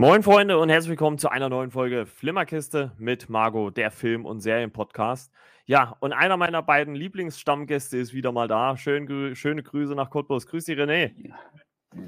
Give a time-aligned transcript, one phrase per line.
[0.00, 4.40] Moin Freunde und herzlich willkommen zu einer neuen Folge Flimmerkiste mit Margot, der Film- und
[4.40, 5.30] Serienpodcast.
[5.66, 8.78] Ja, und einer meiner beiden Lieblingsstammgäste ist wieder mal da.
[8.78, 10.46] Schön, schöne Grüße nach Cottbus.
[10.46, 11.12] Grüß dich, René.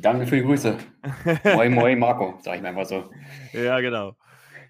[0.01, 0.79] Danke für die Grüße.
[1.55, 3.11] moin, moin, Marco, sag ich mir einfach so.
[3.53, 4.17] Ja, genau.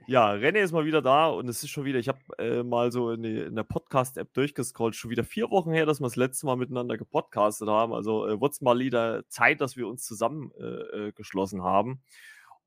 [0.09, 2.91] Ja, René ist mal wieder da und es ist schon wieder, ich habe äh, mal
[2.91, 6.17] so in, die, in der Podcast-App durchgescrollt, schon wieder vier Wochen her, dass wir das
[6.17, 7.93] letzte Mal miteinander gepodcastet haben.
[7.93, 12.03] Also äh, wird es mal wieder Zeit, dass wir uns zusammengeschlossen äh, äh haben.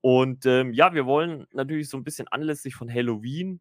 [0.05, 3.59] Und ähm, ja, wir wollen natürlich so ein bisschen anlässlich von Halloween,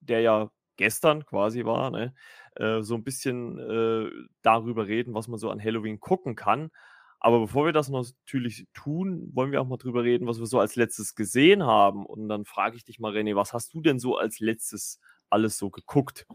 [0.00, 2.12] der ja gestern quasi war, ne,
[2.56, 4.10] äh, so ein bisschen äh,
[4.42, 6.72] darüber reden, was man so an Halloween gucken kann.
[7.20, 10.58] Aber bevor wir das natürlich tun, wollen wir auch mal drüber reden, was wir so
[10.58, 12.04] als letztes gesehen haben.
[12.06, 14.98] Und dann frage ich dich mal, René, was hast du denn so als letztes
[15.30, 16.26] alles so geguckt?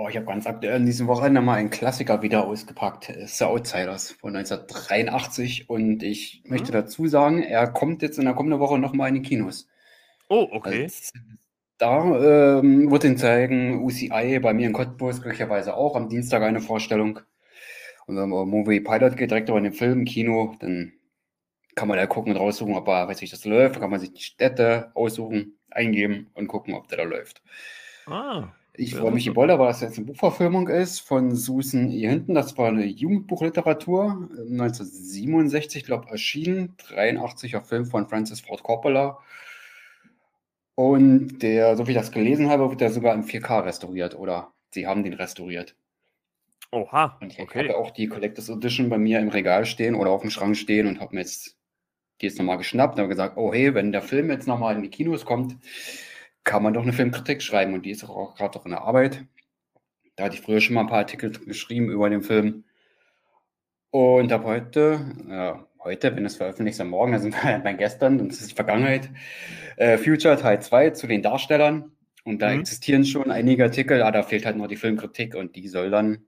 [0.00, 3.12] Oh, ich habe ganz aktuell in diesem Wochenende mal einen Klassiker wieder ausgepackt.
[3.26, 5.68] The Outsiders von 1983.
[5.68, 6.50] Und ich mhm.
[6.50, 9.68] möchte dazu sagen, er kommt jetzt in der kommenden Woche nochmal in die Kinos.
[10.28, 10.84] Oh, okay.
[10.84, 11.18] Also,
[11.78, 16.60] da ähm, wird ihn zeigen UCI bei mir in Cottbus glücklicherweise auch am Dienstag eine
[16.60, 17.18] Vorstellung.
[18.06, 20.92] Und wenn man Movie Pilot geht, direkt über den Film, Kino, dann
[21.74, 23.74] kann man da gucken und raussuchen, ob er, weiß ich, das läuft.
[23.74, 27.42] Dann kann man sich die Städte aussuchen, eingeben und gucken, ob der da läuft.
[28.06, 32.08] Ah, ich freue mich Boulder, weil das jetzt eine Buchverfilmung ist von Susan E.
[32.08, 32.34] Hinton.
[32.34, 36.76] Das war eine Jugendbuchliteratur, 1967, glaube ich, erschienen.
[36.78, 39.18] 83er Film von Francis Ford Coppola.
[40.76, 44.52] Und der, so wie ich das gelesen habe, wird der sogar in 4K restauriert oder
[44.70, 45.74] sie haben den restauriert.
[46.70, 47.18] Oha.
[47.20, 47.68] Und ich okay.
[47.68, 50.86] habe auch die Collectors Edition bei mir im Regal stehen oder auf dem Schrank stehen
[50.86, 51.56] und habe mir jetzt
[52.20, 54.82] die jetzt nochmal geschnappt und habe gesagt, oh hey, wenn der Film jetzt nochmal in
[54.82, 55.56] die Kinos kommt,
[56.48, 59.26] kann man doch eine Filmkritik schreiben und die ist auch gerade doch in der Arbeit.
[60.16, 62.64] Da hatte ich früher schon mal ein paar Artikel geschrieben über den Film.
[63.90, 68.32] Und habe heute, ja, heute, wenn es veröffentlicht ist, am Morgen, also bei gestern, und
[68.32, 69.10] das ist die Vergangenheit,
[69.76, 71.92] äh, Future Teil 2 zu den Darstellern.
[72.24, 72.60] Und da mhm.
[72.60, 76.24] existieren schon einige Artikel, aber da fehlt halt noch die Filmkritik und die soll dann,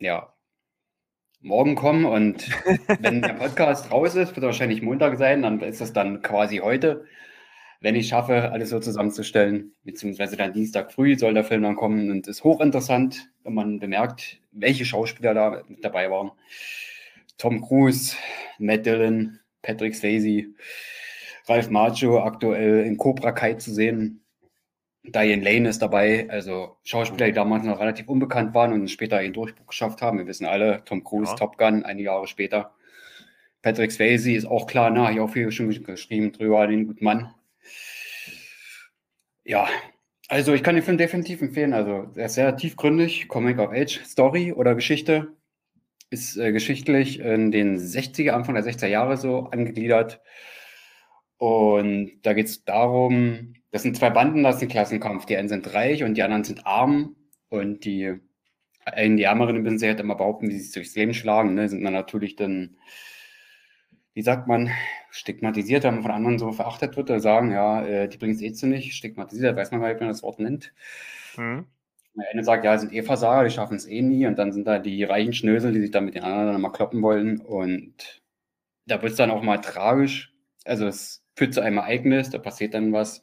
[0.00, 0.34] ja,
[1.40, 2.04] morgen kommen.
[2.04, 2.46] Und
[3.00, 7.06] wenn der Podcast raus ist, wird wahrscheinlich Montag sein, dann ist das dann quasi heute
[7.84, 12.10] wenn ich schaffe, alles so zusammenzustellen, beziehungsweise dann Dienstag früh soll der Film dann kommen
[12.10, 16.30] und ist hochinteressant, wenn man bemerkt, welche Schauspieler da mit dabei waren.
[17.36, 18.16] Tom Cruise,
[18.58, 20.46] Matt Dillon, Patrick Swayze,
[21.46, 24.24] Ralph Macho aktuell in Cobra Kai zu sehen.
[25.02, 29.34] Diane Lane ist dabei, also Schauspieler, die damals noch relativ unbekannt waren und später ihren
[29.34, 30.16] Durchbruch geschafft haben.
[30.16, 31.36] Wir wissen alle, Tom Cruise, ja.
[31.36, 32.72] Top Gun, einige Jahre später.
[33.60, 37.34] Patrick Swayze ist auch klar, na, ich auch viel schon geschrieben drüber, den guten Mann.
[39.44, 39.68] Ja,
[40.28, 41.74] also ich kann den Film definitiv empfehlen.
[41.74, 45.36] Also er ist sehr tiefgründig, Comic of Age, Story oder Geschichte.
[46.10, 50.20] Ist äh, geschichtlich in den 60er, Anfang der 60er Jahre so angegliedert.
[51.36, 55.26] Und da geht es darum, das sind zwei Banden, das ist ein Klassenkampf.
[55.26, 57.16] Die einen sind reich und die anderen sind arm.
[57.48, 58.14] Und die
[58.84, 61.54] einen, die Ärmeren müssen sie halt immer behaupten, wie sie sich durchs Leben schlagen.
[61.54, 61.68] Ne?
[61.68, 62.76] Sind dann natürlich dann
[64.14, 64.70] wie sagt man,
[65.14, 68.42] stigmatisiert, wenn man von anderen so verachtet wird, oder sagen, ja, äh, die bringen es
[68.42, 70.72] eh zu nicht, stigmatisiert, weiß man gar nicht, wie man das Wort nennt.
[71.36, 71.66] Mhm.
[72.16, 74.66] Der eine sagt, ja, sind eh Versager, die schaffen es eh nie, und dann sind
[74.66, 78.22] da die reichen Schnösel, die sich dann mit den anderen dann mal kloppen wollen, und
[78.86, 80.34] da wird es dann auch mal tragisch.
[80.64, 83.22] Also es führt zu einem Ereignis, da passiert dann was.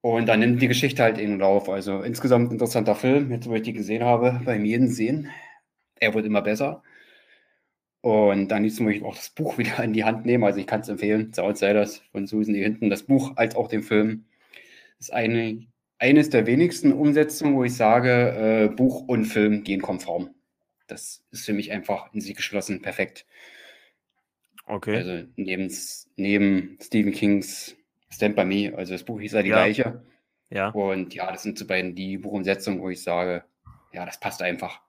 [0.00, 1.68] Und dann nimmt die Geschichte halt ihren Lauf.
[1.68, 5.28] Also insgesamt interessanter Film, jetzt wo ich die gesehen habe, beim jeden sehen.
[6.00, 6.82] Er wird immer besser.
[8.00, 10.44] Und dann muss ich auch das Buch wieder in die Hand nehmen.
[10.44, 12.90] Also ich kann es empfehlen, The Outsiders von Susan hier hinten.
[12.90, 14.24] Das Buch als auch den Film
[14.98, 15.66] ist eine,
[15.98, 20.34] eines der wenigsten Umsetzungen, wo ich sage, äh, Buch und Film gehen konform.
[20.86, 23.26] Das ist für mich einfach in sich geschlossen perfekt.
[24.66, 24.96] Okay.
[24.96, 25.72] Also neben,
[26.16, 27.76] neben Stephen Kings
[28.10, 29.56] Stand By Me, also das Buch ist ja die ja.
[29.56, 30.02] gleiche.
[30.50, 30.70] Ja.
[30.70, 33.44] Und ja, das sind so beiden die Buchumsetzungen, wo ich sage,
[33.92, 34.80] ja, das passt einfach.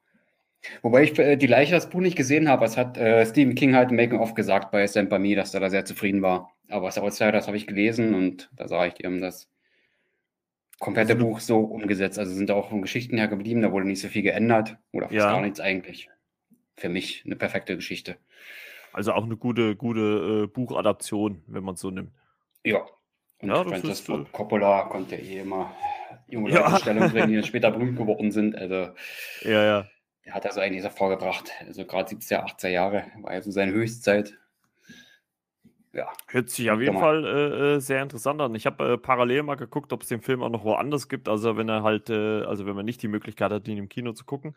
[0.81, 2.65] Wobei ich äh, die Leiche das Buch nicht gesehen habe.
[2.65, 5.59] Es hat äh, Stephen King halt im Making-of gesagt bei Stand By Me, dass er
[5.59, 6.53] da sehr zufrieden war.
[6.67, 9.49] Aber das Outsider, das habe ich gelesen und da sage ich, die haben das
[10.79, 12.19] komplette also, Buch so umgesetzt.
[12.19, 15.07] Also sind da auch von Geschichten her geblieben, da wurde nicht so viel geändert oder
[15.07, 15.31] fast ja.
[15.31, 16.09] gar nichts eigentlich.
[16.75, 18.17] Für mich eine perfekte Geschichte.
[18.93, 22.11] Also auch eine gute, gute äh, Buchadaption, wenn man es so nimmt.
[22.63, 22.85] Ja.
[23.41, 25.73] Und ja, Francis Ford äh, Coppola konnte eh immer
[26.27, 26.79] junge Leute ja.
[26.79, 28.55] Stellung bringen, die später berühmt geworden sind.
[28.55, 28.93] Also
[29.43, 29.87] ja, ja
[30.23, 31.51] er hat also einiges hervorgebracht.
[31.65, 34.37] Also gerade 70er, 80er Jahre war ja so seine Höchstzeit.
[35.91, 36.13] Ja.
[36.27, 38.53] Hört sich auf jeden Fall äh, äh, sehr interessant an.
[38.53, 41.27] Ich habe äh, parallel mal geguckt, ob es den Film auch noch woanders gibt.
[41.27, 44.13] Also wenn er halt, äh, also wenn man nicht die Möglichkeit hat, ihn im Kino
[44.13, 44.55] zu gucken.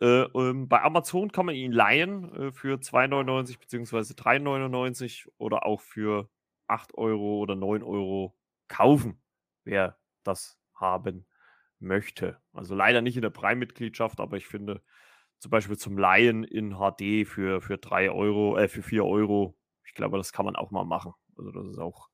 [0.00, 4.14] Äh, ähm, bei Amazon kann man ihn leihen äh, für 2,99 bzw.
[4.14, 6.28] 3,99 oder auch für
[6.66, 8.34] 8 Euro oder 9 Euro
[8.66, 9.20] kaufen,
[9.64, 11.26] wer das haben
[11.82, 12.38] möchte.
[12.52, 14.82] Also leider nicht in der Prime-Mitgliedschaft, aber ich finde
[15.38, 19.94] zum Beispiel zum Laien in HD für, für 3 Euro, äh, für 4 Euro, ich
[19.94, 21.12] glaube, das kann man auch mal machen.
[21.36, 22.08] Also das ist auch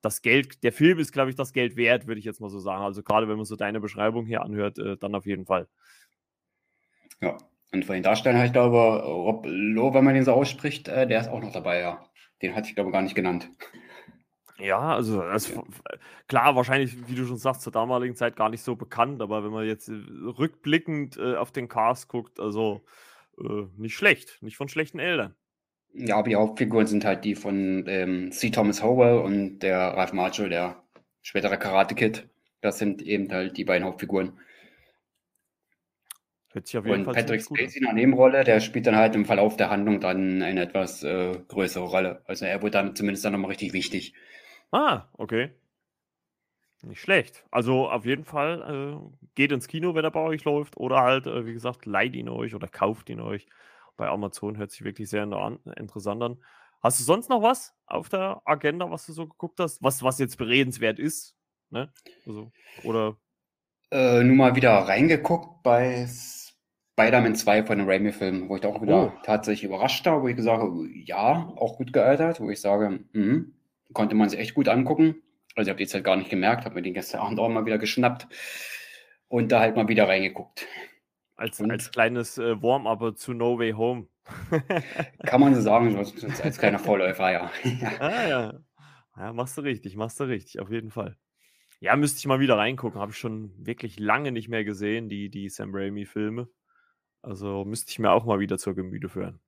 [0.00, 2.58] das Geld, der Film ist, glaube ich, das Geld wert, würde ich jetzt mal so
[2.58, 2.82] sagen.
[2.82, 5.68] Also gerade wenn man so deine Beschreibung hier anhört, äh, dann auf jeden Fall.
[7.20, 7.38] Ja,
[7.72, 11.20] und von den Darstellern, ich glaube, Rob Lowe, wenn man den so ausspricht, äh, der
[11.20, 12.04] ist auch noch dabei, ja.
[12.42, 13.48] Den hatte ich, glaube ich, gar nicht genannt.
[14.58, 15.36] Ja, also ja.
[16.28, 19.50] klar, wahrscheinlich, wie du schon sagst, zur damaligen Zeit gar nicht so bekannt, aber wenn
[19.50, 19.92] man jetzt äh,
[20.38, 22.82] rückblickend äh, auf den Cast guckt, also
[23.38, 25.34] äh, nicht schlecht, nicht von schlechten Eltern.
[25.94, 28.50] Ja, aber die Hauptfiguren sind halt die von ähm, C.
[28.50, 30.82] Thomas Howell und der Ralph Marshall, der
[31.20, 32.28] spätere Karate Kid.
[32.60, 34.32] Das sind eben halt die beiden Hauptfiguren.
[36.52, 39.14] Hört sich auf jeden und Fall Patrick Spacey in einer Nebenrolle, der spielt dann halt
[39.14, 42.22] im Verlauf der Handlung dann eine etwas äh, größere Rolle.
[42.26, 44.14] Also er wird dann zumindest dann nochmal richtig wichtig.
[44.70, 45.50] Ah, okay.
[46.82, 47.46] Nicht schlecht.
[47.50, 50.76] Also auf jeden Fall äh, geht ins Kino, wenn er bei euch läuft.
[50.76, 53.46] Oder halt, äh, wie gesagt, leiht ihn euch oder kauft ihn euch.
[53.96, 56.42] Bei Amazon hört sich wirklich sehr interessant an.
[56.82, 59.82] Hast du sonst noch was auf der Agenda, was du so geguckt hast?
[59.82, 61.36] Was, was jetzt beredenswert ist?
[61.70, 61.92] Ne?
[62.26, 62.50] Also,
[62.82, 63.16] oder?
[63.92, 66.06] Äh, nur mal wieder reingeguckt bei
[67.02, 69.12] Spider-Man 2 von den Raimi-Filmen, wo ich da auch wieder oh.
[69.24, 73.44] tatsächlich überrascht war, wo ich gesagt habe, ja, auch gut gealtert, wo ich sage, mh,
[73.92, 75.16] konnte man sich echt gut angucken.
[75.54, 77.48] Also ich habe die jetzt halt gar nicht gemerkt, habe mir den gestern Abend auch
[77.48, 78.26] mal wieder geschnappt
[79.28, 80.66] und da halt mal wieder reingeguckt.
[81.36, 84.06] Als, als kleines äh, Warm-up zu No Way Home.
[85.26, 87.50] Kann man so sagen, als kleiner Vorläufer, ja.
[88.00, 88.54] ah, ja.
[89.16, 91.16] Ja, machst du richtig, machst du richtig, auf jeden Fall.
[91.80, 93.00] Ja, müsste ich mal wieder reingucken.
[93.00, 96.48] Habe ich schon wirklich lange nicht mehr gesehen, die, die Sam Raimi-Filme.
[97.22, 99.40] Also müsste ich mir auch mal wieder zur Gemüte führen.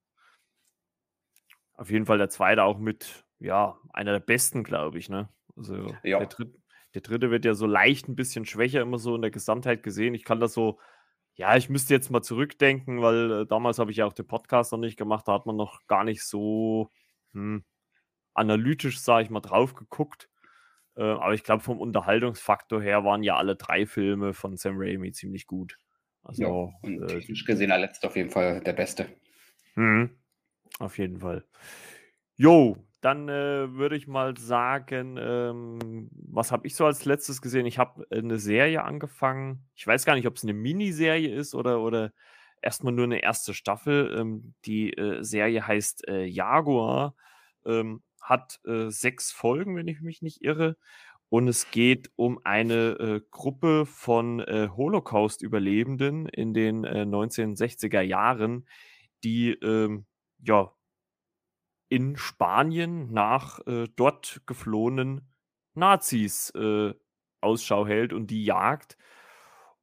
[1.75, 5.29] Auf jeden Fall der zweite auch mit ja, einer der besten, glaube ich, ne?
[5.57, 6.19] Also ja.
[6.19, 6.55] der, dritte,
[6.95, 10.15] der dritte wird ja so leicht ein bisschen schwächer immer so in der Gesamtheit gesehen.
[10.15, 10.79] Ich kann das so,
[11.35, 14.73] ja, ich müsste jetzt mal zurückdenken, weil äh, damals habe ich ja auch den Podcast
[14.73, 16.91] noch nicht gemacht, da hat man noch gar nicht so
[17.33, 17.65] hm,
[18.35, 20.29] analytisch, sage ich mal, drauf geguckt.
[20.97, 25.13] Äh, aber ich glaube, vom Unterhaltungsfaktor her waren ja alle drei Filme von Sam Raimi
[25.13, 25.77] ziemlich gut.
[26.25, 26.49] Also, ja,
[26.83, 29.07] und äh, technisch gesehen der letzte auf jeden Fall der beste.
[29.75, 30.09] Mh,
[30.79, 31.45] auf jeden Fall.
[32.37, 37.67] Jo, dann äh, würde ich mal sagen, ähm, was habe ich so als letztes gesehen?
[37.67, 39.69] Ich habe eine Serie angefangen.
[39.75, 42.13] Ich weiß gar nicht, ob es eine Miniserie ist oder, oder
[42.63, 44.17] erstmal nur eine erste Staffel.
[44.19, 47.15] Ähm, die äh, Serie heißt äh, Jaguar,
[47.67, 50.79] ähm, hat äh, sechs Folgen, wenn ich mich nicht irre.
[51.35, 58.69] Und es geht um eine äh, Gruppe von äh, Holocaust-Überlebenden in den 1960er Jahren,
[59.25, 60.07] die ähm,
[60.39, 60.71] ja
[61.89, 65.29] in Spanien nach äh, dort geflohenen
[65.75, 66.95] Nazis äh,
[67.41, 68.97] Ausschau hält und die jagt.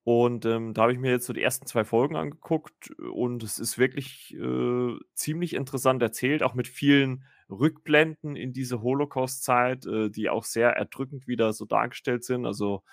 [0.05, 3.59] Und ähm, da habe ich mir jetzt so die ersten zwei Folgen angeguckt und es
[3.59, 10.29] ist wirklich äh, ziemlich interessant erzählt, auch mit vielen Rückblenden in diese Holocaust-Zeit, äh, die
[10.29, 12.45] auch sehr erdrückend wieder so dargestellt sind.
[12.45, 12.83] Also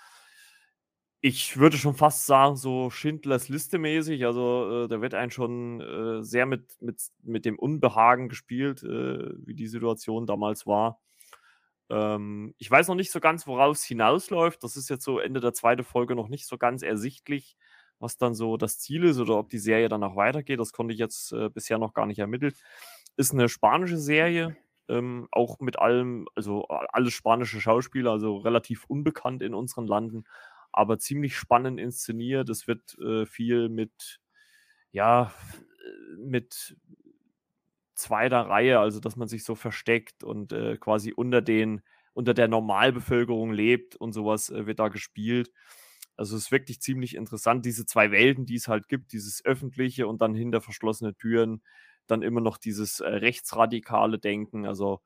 [1.21, 4.25] ich würde schon fast sagen, so Schindlers Liste mäßig.
[4.25, 9.31] Also, äh, da wird ein schon äh, sehr mit, mit, mit dem Unbehagen gespielt, äh,
[9.45, 11.01] wie die Situation damals war.
[11.89, 14.63] Ähm, ich weiß noch nicht so ganz, worauf es hinausläuft.
[14.63, 17.57] Das ist jetzt so Ende der zweiten Folge noch nicht so ganz ersichtlich,
[17.99, 20.59] was dann so das Ziel ist oder ob die Serie dann auch weitergeht.
[20.59, 22.53] Das konnte ich jetzt äh, bisher noch gar nicht ermitteln.
[23.19, 24.55] Ist eine spanische Serie.
[24.87, 30.23] Ähm, auch mit allem, also alles spanische Schauspieler, also relativ unbekannt in unseren Landen
[30.71, 32.49] aber ziemlich spannend inszeniert.
[32.49, 34.19] Es wird äh, viel mit,
[34.91, 35.33] ja,
[36.17, 36.75] mit
[37.95, 41.81] zweiter Reihe, also dass man sich so versteckt und äh, quasi unter den,
[42.13, 45.51] unter der Normalbevölkerung lebt und sowas äh, wird da gespielt.
[46.15, 50.07] Also es ist wirklich ziemlich interessant, diese zwei Welten, die es halt gibt, dieses öffentliche
[50.07, 51.61] und dann hinter verschlossene Türen,
[52.11, 54.65] dann immer noch dieses äh, rechtsradikale Denken.
[54.65, 55.01] Also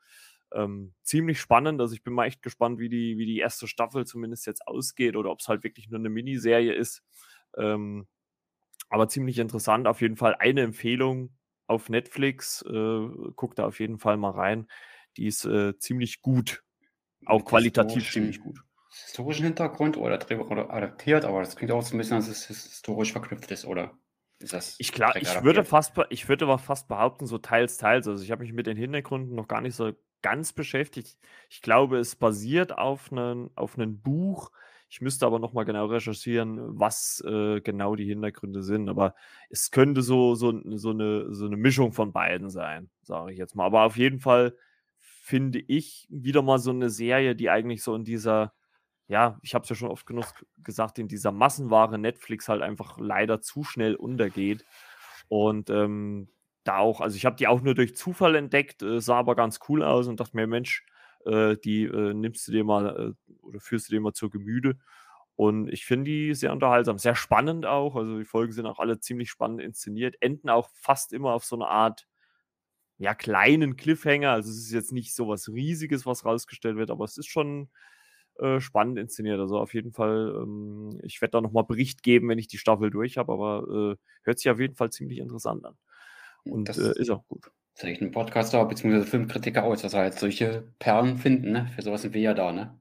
[0.54, 1.82] ähm, ziemlich spannend.
[1.82, 5.16] Also ich bin mal echt gespannt, wie die, wie die erste Staffel zumindest jetzt ausgeht
[5.16, 7.04] oder ob es halt wirklich nur eine Miniserie ist.
[7.58, 8.08] Ähm,
[8.90, 9.88] aber ziemlich interessant.
[9.88, 11.36] Auf jeden Fall eine Empfehlung
[11.68, 12.62] auf Netflix.
[12.64, 14.68] Äh, guckt da auf jeden Fall mal rein.
[15.18, 16.64] Die ist äh, ziemlich gut.
[17.26, 18.60] Auch qualitativ ziemlich gut.
[19.06, 20.20] Historischen Hintergrund oder,
[20.52, 23.98] oder adaptiert, aber das klingt auch so ein bisschen, dass es historisch verknüpft ist, oder?
[24.78, 28.08] Ich, klar, ich würde fast, ich würde fast behaupten, so teils, teils.
[28.08, 31.18] Also ich habe mich mit den Hintergründen noch gar nicht so ganz beschäftigt.
[31.50, 34.52] Ich glaube, es basiert auf einem auf Buch.
[34.90, 38.90] Ich müsste aber noch mal genau recherchieren, was äh, genau die Hintergründe sind.
[38.90, 39.16] Aber
[39.50, 43.56] es könnte so, so, so, eine, so eine Mischung von beiden sein, sage ich jetzt
[43.56, 43.66] mal.
[43.66, 44.56] Aber auf jeden Fall
[44.98, 48.54] finde ich, wieder mal so eine Serie, die eigentlich so in dieser,
[49.08, 50.26] ja, ich habe es ja schon oft genug
[50.58, 54.66] gesagt, in dieser Massenware Netflix halt einfach leider zu schnell untergeht.
[55.28, 56.30] Und ähm,
[56.64, 59.60] da auch, also ich habe die auch nur durch Zufall entdeckt, äh, sah aber ganz
[59.68, 60.86] cool aus und dachte mir, Mensch,
[61.26, 64.78] äh, die äh, nimmst du dir mal äh, oder führst du dir mal zur Gemüte.
[65.36, 67.96] Und ich finde die sehr unterhaltsam, sehr spannend auch.
[67.96, 71.56] Also die Folgen sind auch alle ziemlich spannend inszeniert, enden auch fast immer auf so
[71.56, 72.08] eine Art,
[73.00, 74.32] ja, kleinen Cliffhanger.
[74.32, 77.70] Also es ist jetzt nicht so was Riesiges, was rausgestellt wird, aber es ist schon
[78.40, 79.40] äh, spannend inszeniert.
[79.40, 82.90] Also auf jeden Fall, ähm, ich werde da nochmal Bericht geben, wenn ich die Staffel
[82.90, 85.78] durch habe, aber äh, hört sich auf jeden Fall ziemlich interessant an.
[86.46, 87.52] Und das äh, ist auch gut.
[87.74, 89.04] Zeichnen Podcaster bzw.
[89.04, 91.68] Filmkritiker aus, dass wir halt solche Perlen finden, ne?
[91.76, 92.80] Für sowas sind wir ja da, ne?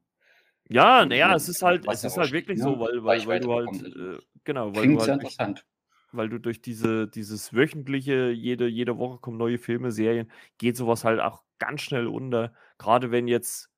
[0.68, 2.64] Ja, naja, es ist halt, es ist halt wirklich ne?
[2.64, 5.66] so, weil, weil, weil du halt, äh, genau, weil Klingt du halt, interessant.
[6.12, 11.04] weil du durch diese, dieses wöchentliche, jede, jede Woche kommen neue Filme, Serien, geht sowas
[11.04, 12.54] halt auch ganz schnell unter.
[12.78, 13.71] Gerade wenn jetzt,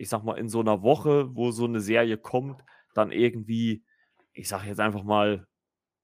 [0.00, 2.62] ich sag mal, in so einer Woche, wo so eine Serie kommt,
[2.94, 3.84] dann irgendwie,
[4.32, 5.46] ich sag jetzt einfach mal,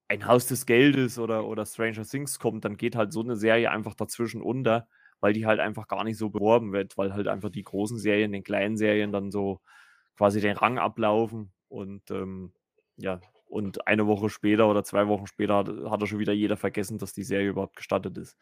[0.09, 3.71] ein Haus des Geldes oder, oder Stranger Things kommt, dann geht halt so eine Serie
[3.71, 4.89] einfach dazwischen unter,
[5.21, 8.33] weil die halt einfach gar nicht so beworben wird, weil halt einfach die großen Serien,
[8.33, 9.61] den kleinen Serien dann so
[10.17, 12.53] quasi den Rang ablaufen und ähm,
[12.97, 16.57] ja, und eine Woche später oder zwei Wochen später hat, hat er schon wieder jeder
[16.57, 18.37] vergessen, dass die Serie überhaupt gestattet ist.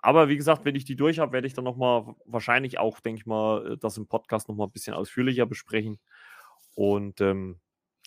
[0.00, 3.20] Aber wie gesagt, wenn ich die durch habe, werde ich dann nochmal wahrscheinlich auch, denke
[3.20, 5.98] ich mal, das im Podcast nochmal ein bisschen ausführlicher besprechen.
[6.74, 7.60] Und ähm,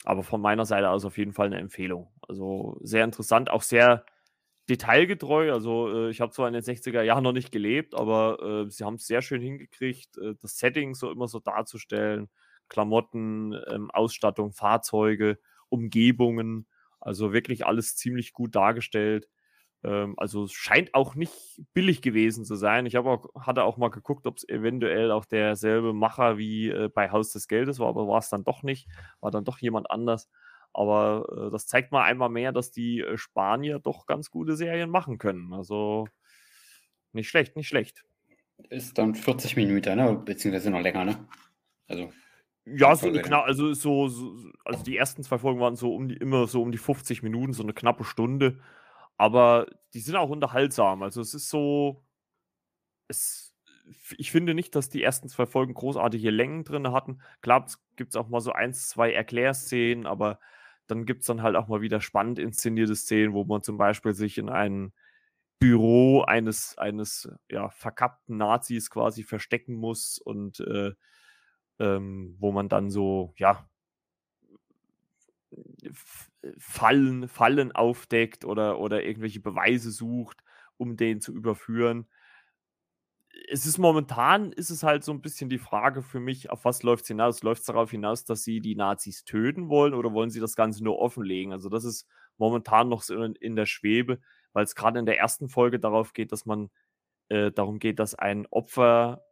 [0.06, 2.10] aber von meiner Seite aus auf jeden Fall eine Empfehlung.
[2.28, 4.06] Also sehr interessant, auch sehr
[4.70, 5.52] detailgetreu.
[5.54, 8.84] Also äh, ich habe zwar in den 60er Jahren noch nicht gelebt, aber äh, sie
[8.84, 12.30] haben es sehr schön hingekriegt, äh, das Setting so immer so darzustellen.
[12.70, 15.38] Klamotten, ähm, Ausstattung, Fahrzeuge,
[15.70, 16.68] Umgebungen.
[17.02, 19.28] Also wirklich alles ziemlich gut dargestellt.
[19.84, 22.86] Ähm, also es scheint auch nicht billig gewesen zu sein.
[22.86, 27.12] Ich auch, hatte auch mal geguckt, ob es eventuell auch derselbe Macher wie äh, bei
[27.12, 28.88] Haus des Geldes war, aber war es dann doch nicht.
[29.20, 30.30] War dann doch jemand anders.
[30.74, 34.90] Aber äh, das zeigt mal einmal mehr, dass die äh, Spanier doch ganz gute Serien
[34.90, 35.54] machen können.
[35.54, 36.08] Also
[37.14, 38.06] nicht schlecht, nicht schlecht.
[38.70, 40.22] Ist dann 40 Minuten, ne?
[40.24, 41.28] beziehungsweise noch länger, ne?
[41.88, 42.12] Also.
[42.64, 46.08] Ja, so eine knapp, also so, so, also die ersten zwei Folgen waren so um
[46.08, 48.60] die, immer so um die 50 Minuten, so eine knappe Stunde.
[49.22, 51.04] Aber die sind auch unterhaltsam.
[51.04, 52.04] Also es ist so,
[53.08, 53.54] es,
[54.18, 57.22] ich finde nicht, dass die ersten zwei Folgen großartige Längen drin hatten.
[57.42, 60.40] Klar gibt es auch mal so eins, zwei Erklärszenen, aber
[60.88, 64.16] dann gibt es dann halt auch mal wieder spannend inszenierte Szenen, wo man zum Beispiel
[64.16, 64.92] sich in ein
[65.60, 70.94] Büro eines, eines ja, verkappten Nazis quasi verstecken muss und äh,
[71.78, 73.70] ähm, wo man dann so, ja,
[76.58, 80.44] Fallen, Fallen aufdeckt oder, oder irgendwelche Beweise sucht,
[80.78, 82.08] um den zu überführen.
[83.50, 86.84] Es ist momentan, ist es halt so ein bisschen die Frage für mich, auf was
[86.84, 87.44] läuft es hinaus?
[87.44, 90.84] Läuft es darauf hinaus, dass sie die Nazis töten wollen oder wollen sie das Ganze
[90.84, 91.52] nur offenlegen?
[91.54, 94.20] Also das ist momentan noch so in, in der Schwebe,
[94.54, 96.70] weil es gerade in der ersten Folge darauf geht, dass man
[97.30, 99.24] äh, darum geht, dass ein Opfer,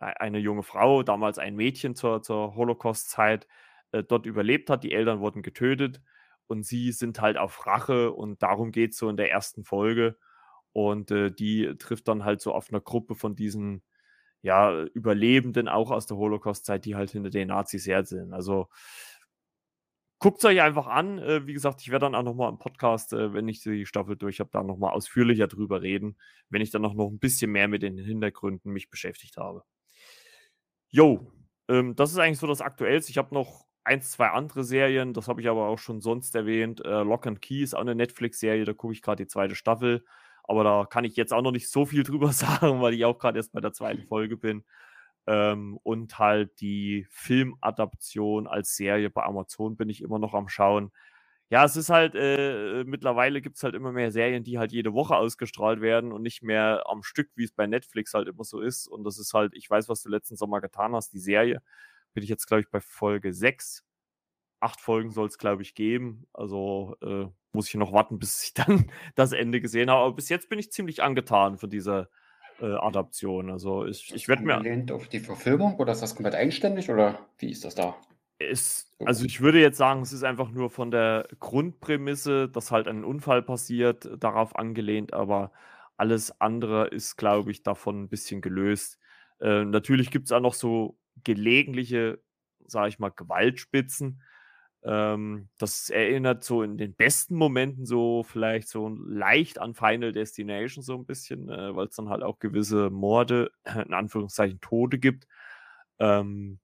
[0.00, 3.46] e-, eine junge Frau, damals ein Mädchen zur, zur Holocaust-Zeit,
[3.96, 4.84] äh, dort überlebt hat.
[4.84, 6.00] Die Eltern wurden getötet
[6.46, 10.16] und sie sind halt auf Rache und darum geht es so in der ersten Folge.
[10.72, 13.82] Und äh, die trifft dann halt so auf einer Gruppe von diesen
[14.42, 18.32] ja, Überlebenden auch aus der Holocaust-Zeit, die halt hinter den Nazis her sind.
[18.32, 18.68] Also
[20.18, 21.18] guckt es euch einfach an.
[21.18, 24.16] Äh, wie gesagt, ich werde dann auch nochmal im Podcast, äh, wenn ich die Staffel
[24.16, 26.16] durch habe, da nochmal ausführlicher drüber reden,
[26.48, 29.64] wenn ich dann auch noch ein bisschen mehr mit den Hintergründen mich beschäftigt habe.
[30.88, 31.32] Jo,
[31.68, 33.10] ähm, das ist eigentlich so das Aktuellste.
[33.10, 36.84] Ich habe noch eins, zwei andere Serien, das habe ich aber auch schon sonst erwähnt.
[36.84, 40.04] Äh, Lock and Key ist auch eine Netflix-Serie, da gucke ich gerade die zweite Staffel.
[40.44, 43.18] Aber da kann ich jetzt auch noch nicht so viel drüber sagen, weil ich auch
[43.18, 44.64] gerade erst bei der zweiten Folge bin.
[45.26, 50.92] Ähm, und halt die Filmadaption als Serie bei Amazon bin ich immer noch am Schauen.
[51.50, 54.94] Ja, es ist halt, äh, mittlerweile gibt es halt immer mehr Serien, die halt jede
[54.94, 58.60] Woche ausgestrahlt werden und nicht mehr am Stück, wie es bei Netflix halt immer so
[58.60, 58.88] ist.
[58.88, 61.62] Und das ist halt, ich weiß, was du letzten Sommer getan hast, die Serie
[62.16, 63.84] bin ich jetzt, glaube ich, bei Folge 6.
[64.58, 66.26] Acht Folgen soll es, glaube ich, geben.
[66.32, 70.00] Also äh, muss ich noch warten, bis ich dann das Ende gesehen habe.
[70.00, 72.08] Aber bis jetzt bin ich ziemlich angetan von dieser
[72.58, 73.50] äh, Adaption.
[73.50, 74.58] Also ich, ich werde mir.
[74.60, 77.94] Lehnt auf die Verfilmung oder ist das komplett eigenständig oder wie ist das da?
[78.38, 82.88] Ist, also ich würde jetzt sagen, es ist einfach nur von der Grundprämisse, dass halt
[82.88, 85.52] ein Unfall passiert, darauf angelehnt, aber
[85.98, 88.98] alles andere ist, glaube ich, davon ein bisschen gelöst.
[89.38, 92.20] Äh, natürlich gibt es auch noch so gelegentliche,
[92.66, 94.22] sage ich mal, Gewaltspitzen.
[94.84, 100.82] Ähm, das erinnert so in den besten Momenten so vielleicht so leicht an Final Destination
[100.82, 105.26] so ein bisschen, äh, weil es dann halt auch gewisse Morde, in Anführungszeichen Tode gibt.
[105.98, 106.60] Ähm,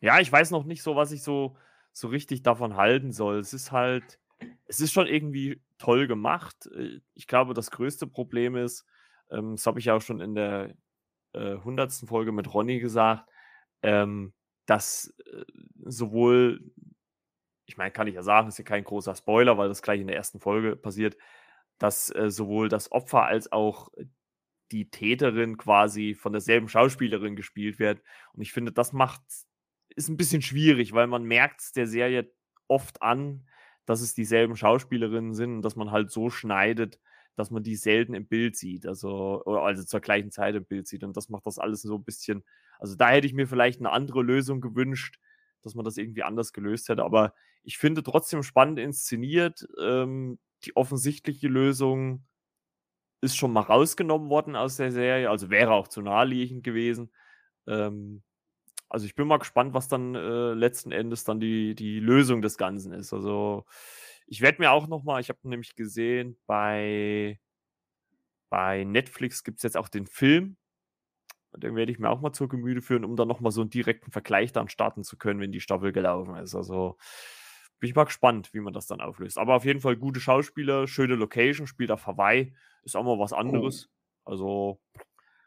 [0.00, 1.56] ja, ich weiß noch nicht so, was ich so,
[1.92, 3.38] so richtig davon halten soll.
[3.38, 4.18] Es ist halt,
[4.66, 6.68] es ist schon irgendwie toll gemacht.
[6.74, 8.84] Äh, ich glaube, das größte Problem ist,
[9.30, 10.74] ähm, das habe ich ja auch schon in der
[11.32, 13.28] äh, hundertsten äh, Folge mit Ronny gesagt,
[13.84, 14.32] ähm,
[14.66, 15.44] dass äh,
[15.84, 16.72] sowohl,
[17.66, 20.06] ich meine, kann ich ja sagen, ist ja kein großer Spoiler, weil das gleich in
[20.06, 21.16] der ersten Folge passiert,
[21.78, 23.90] dass äh, sowohl das Opfer als auch
[24.72, 28.02] die Täterin quasi von derselben Schauspielerin gespielt wird.
[28.32, 29.22] Und ich finde, das macht,
[29.94, 32.32] ist ein bisschen schwierig, weil man merkt es der Serie
[32.66, 33.46] oft an,
[33.84, 36.98] dass es dieselben Schauspielerinnen sind und dass man halt so schneidet,
[37.36, 41.04] dass man die selten im Bild sieht, also, also zur gleichen Zeit im Bild sieht.
[41.04, 42.44] Und das macht das alles so ein bisschen,
[42.78, 45.18] also da hätte ich mir vielleicht eine andere Lösung gewünscht,
[45.62, 47.04] dass man das irgendwie anders gelöst hätte.
[47.04, 49.66] Aber ich finde trotzdem spannend inszeniert.
[49.80, 52.24] Ähm, die offensichtliche Lösung
[53.20, 57.10] ist schon mal rausgenommen worden aus der Serie, also wäre auch zu naheliegend gewesen.
[57.66, 58.22] Ähm,
[58.88, 62.58] also ich bin mal gespannt, was dann äh, letzten Endes dann die, die Lösung des
[62.58, 63.12] Ganzen ist.
[63.12, 63.64] Also
[64.34, 67.38] ich werde mir auch noch mal, ich habe nämlich gesehen, bei,
[68.50, 70.56] bei Netflix gibt es jetzt auch den Film.
[71.56, 73.70] Den werde ich mir auch mal zur Gemüte führen, um dann noch mal so einen
[73.70, 76.56] direkten Vergleich dann starten zu können, wenn die Staffel gelaufen ist.
[76.56, 76.98] Also
[77.78, 79.38] bin ich mal gespannt, wie man das dann auflöst.
[79.38, 83.32] Aber auf jeden Fall gute Schauspieler, schöne Location, spielt auf Hawaii, ist auch mal was
[83.32, 83.88] anderes.
[84.24, 84.30] Oh.
[84.30, 84.80] Also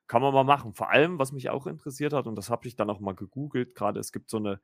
[0.07, 0.73] kann man mal machen.
[0.73, 3.75] Vor allem, was mich auch interessiert hat, und das habe ich dann auch mal gegoogelt,
[3.75, 4.61] gerade es gibt so eine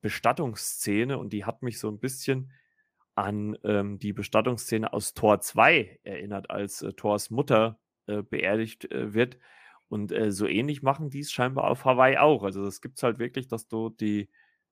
[0.00, 2.50] Bestattungsszene und die hat mich so ein bisschen
[3.20, 9.14] an ähm, die Bestattungsszene aus Tor 2 erinnert, als äh, Thors Mutter äh, beerdigt äh,
[9.14, 9.38] wird.
[9.88, 12.42] Und äh, so ähnlich machen die es scheinbar auf Hawaii auch.
[12.44, 14.30] Also es gibt halt wirklich, dass dort die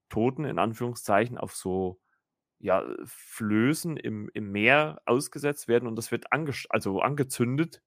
[0.08, 2.00] Toten in Anführungszeichen auf so
[2.60, 7.82] ja, Flößen im, im Meer ausgesetzt werden und das wird ange also angezündet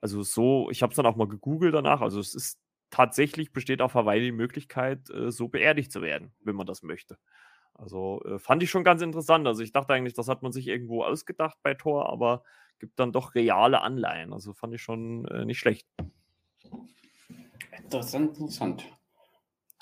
[0.00, 2.00] also so, ich habe es dann auch mal gegoogelt danach.
[2.00, 2.58] Also es ist
[2.90, 7.18] tatsächlich besteht auf Hawaii die Möglichkeit, äh, so beerdigt zu werden, wenn man das möchte.
[7.80, 9.46] Also äh, fand ich schon ganz interessant.
[9.46, 12.42] Also ich dachte eigentlich, das hat man sich irgendwo ausgedacht bei Tor, aber
[12.78, 14.32] gibt dann doch reale Anleihen.
[14.32, 15.86] Also fand ich schon äh, nicht schlecht.
[17.82, 18.84] Interessant, interessant.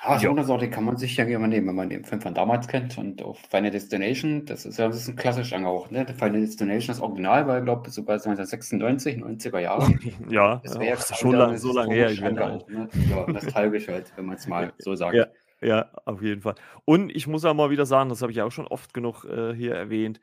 [0.00, 2.32] Ah, so eine Sorte kann man sich ja immer nehmen, wenn man den Film von
[2.32, 2.96] damals kennt.
[2.98, 5.90] Und auf Final Destination, das ist ja ein bisschen klassisch angehaucht.
[5.90, 6.06] Ne?
[6.06, 9.92] Final Destination, das Original war, glaube ich, so bei 1996, 90er Jahre.
[10.30, 12.10] ja, das wäre ja, schon lang, so lange her.
[12.12, 12.88] Ich angehaucht, ne?
[13.10, 15.16] Ja, nostalgisch halt, wenn man es mal so sagt.
[15.16, 15.26] Ja,
[15.60, 16.54] ja, auf jeden Fall.
[16.84, 19.54] Und ich muss auch mal wieder sagen, das habe ich auch schon oft genug äh,
[19.54, 20.20] hier erwähnt,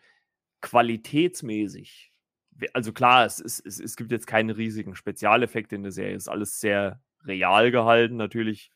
[0.61, 2.13] qualitätsmäßig.
[2.73, 6.23] Also klar, es, es, es, es gibt jetzt keine riesigen Spezialeffekte in der Serie, es
[6.23, 8.71] ist alles sehr real gehalten, natürlich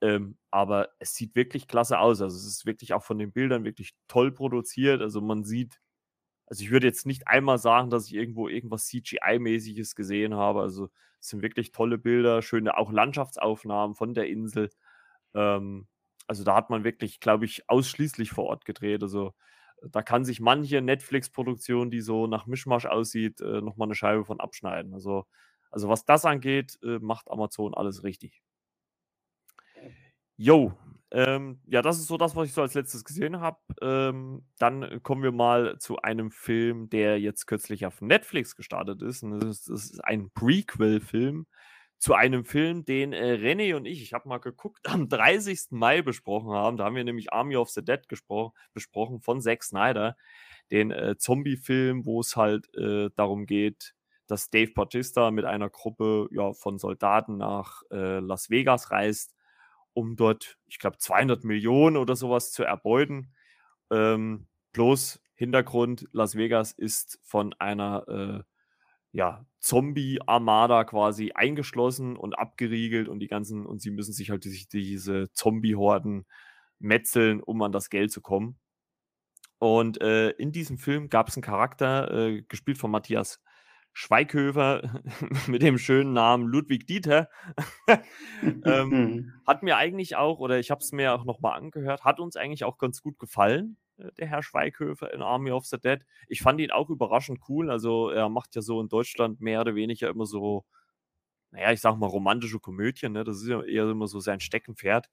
[0.00, 2.20] ähm, aber es sieht wirklich klasse aus.
[2.22, 5.02] Also es ist wirklich auch von den Bildern wirklich toll produziert.
[5.02, 5.80] Also man sieht,
[6.46, 10.62] also ich würde jetzt nicht einmal sagen, dass ich irgendwo irgendwas CGI-mäßiges gesehen habe.
[10.62, 10.90] Also
[11.20, 14.70] es sind wirklich tolle Bilder, schöne auch Landschaftsaufnahmen von der Insel.
[15.34, 15.88] Ähm,
[16.28, 19.02] also da hat man wirklich, glaube ich, ausschließlich vor Ort gedreht.
[19.02, 19.34] Also
[19.82, 24.40] da kann sich manche Netflix-Produktion, die so nach Mischmasch aussieht, äh, nochmal eine Scheibe von
[24.40, 24.92] abschneiden.
[24.94, 25.26] Also,
[25.70, 28.42] also was das angeht, äh, macht Amazon alles richtig.
[30.36, 30.72] Jo,
[31.10, 33.58] ähm, ja, das ist so das, was ich so als letztes gesehen habe.
[33.80, 39.22] Ähm, dann kommen wir mal zu einem Film, der jetzt kürzlich auf Netflix gestartet ist.
[39.22, 41.46] Und das, ist, das ist ein Prequel-Film
[41.98, 45.70] zu einem Film, den äh, René und ich, ich habe mal geguckt, am 30.
[45.70, 46.76] Mai besprochen haben.
[46.76, 48.00] Da haben wir nämlich Army of the Dead
[48.72, 50.16] besprochen von Zack Snyder,
[50.70, 53.94] den äh, Zombie-Film, wo es halt äh, darum geht,
[54.26, 59.34] dass Dave Bautista mit einer Gruppe ja, von Soldaten nach äh, Las Vegas reist
[59.98, 63.32] um dort, ich glaube, 200 Millionen oder sowas zu erbeuten.
[63.90, 68.42] Ähm, bloß Hintergrund, Las Vegas ist von einer äh,
[69.18, 74.66] ja, Zombie-Armada quasi eingeschlossen und abgeriegelt und die ganzen, und sie müssen sich halt die,
[74.72, 76.24] diese Zombie-Horden
[76.78, 78.60] metzeln, um an das Geld zu kommen.
[79.58, 83.40] Und äh, in diesem Film gab es einen Charakter, äh, gespielt von Matthias
[83.92, 85.02] Schweighöfer
[85.48, 87.28] mit dem schönen Namen Ludwig Dieter
[88.64, 92.36] ähm, hat mir eigentlich auch, oder ich habe es mir auch nochmal angehört, hat uns
[92.36, 93.78] eigentlich auch ganz gut gefallen,
[94.18, 96.00] der Herr Schweighöfer in Army of the Dead.
[96.28, 97.70] Ich fand ihn auch überraschend cool.
[97.70, 100.64] Also er macht ja so in Deutschland mehr oder weniger immer so,
[101.50, 103.24] naja, ich sag mal romantische Komödien, ne?
[103.24, 105.08] das ist ja eher immer so sein Steckenpferd.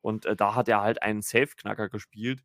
[0.00, 2.42] Und äh, da hat er halt einen Safe-Knacker gespielt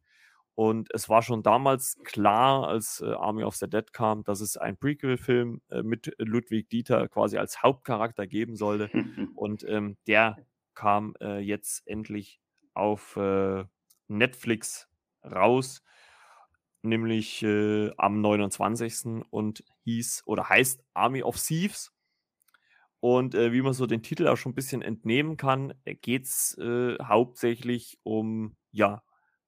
[0.56, 4.58] und es war schon damals klar, als äh, Army of the Dead kam, dass es
[4.58, 8.90] einen Prequel-Film äh, mit Ludwig Dieter quasi als Hauptcharakter geben sollte.
[9.36, 10.38] Und ähm, der
[10.74, 12.42] kam äh, jetzt endlich
[12.74, 13.64] auf äh,
[14.08, 14.88] Netflix
[15.24, 15.84] raus,
[16.82, 19.24] nämlich äh, am 29.
[19.30, 21.92] und hieß oder heißt Army of Thieves.
[23.00, 26.56] Und äh, wie man so den Titel auch schon ein bisschen entnehmen kann, geht es
[26.60, 29.04] äh, hauptsächlich um ja,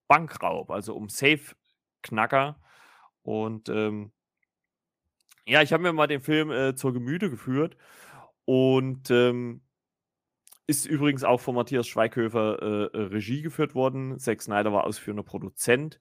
[0.07, 2.59] Bankraub, also um Safe-Knacker.
[3.21, 4.11] Und ähm,
[5.45, 7.77] ja, ich habe mir mal den Film äh, zur Gemüte geführt
[8.45, 9.61] und ähm,
[10.73, 14.17] ist übrigens auch von Matthias Schweighöfer äh, äh, Regie geführt worden.
[14.17, 15.99] Zack Snyder war ausführender Produzent.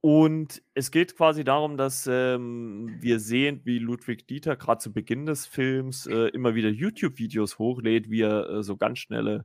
[0.00, 5.26] Und es geht quasi darum, dass ähm, wir sehen, wie Ludwig Dieter gerade zu Beginn
[5.26, 9.44] des Films äh, immer wieder YouTube-Videos hochlädt, wie er äh, so ganz schnelle,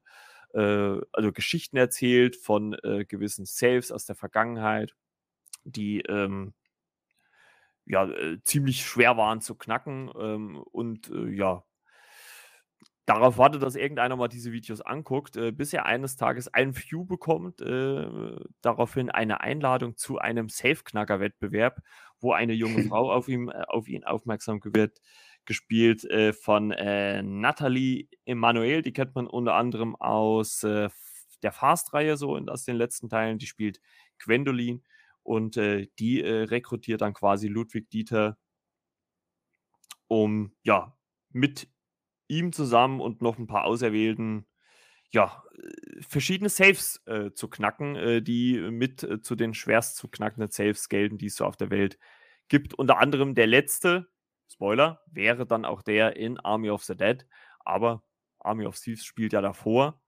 [0.54, 4.96] äh, also Geschichten erzählt von äh, gewissen Saves aus der Vergangenheit,
[5.66, 6.54] die ähm,
[7.86, 8.10] ja
[8.46, 11.66] ziemlich schwer waren zu knacken ähm, und ja,
[13.06, 17.06] darauf wartet, dass irgendeiner mal diese Videos anguckt, äh, bis er eines Tages ein View
[17.06, 21.82] bekommt, äh, daraufhin eine Einladung zu einem Safe-Knacker-Wettbewerb,
[22.20, 25.02] wo eine junge Frau auf, ihm, äh, auf ihn aufmerksam wird,
[25.46, 30.90] gespielt äh, von äh, Nathalie Emanuel, die kennt man unter anderem aus äh,
[31.42, 33.82] der Fast-Reihe so in, aus den letzten Teilen, die spielt
[34.20, 34.84] Gwendolyn
[35.24, 38.38] und die rekrutiert dann quasi Ludwig Dieter,
[40.08, 40.96] um ja
[41.30, 41.68] mit
[42.32, 44.48] ihm zusammen und noch ein paar Auserwählten
[45.12, 50.08] ja, äh, verschiedene Saves äh, zu knacken, äh, die mit äh, zu den schwerst zu
[50.08, 52.00] knackenden Saves gelten, die es so auf der Welt
[52.48, 52.74] gibt.
[52.74, 54.08] Unter anderem der letzte,
[54.50, 57.26] Spoiler, wäre dann auch der in Army of the Dead,
[57.60, 58.04] aber
[58.40, 60.02] Army of Thieves spielt ja davor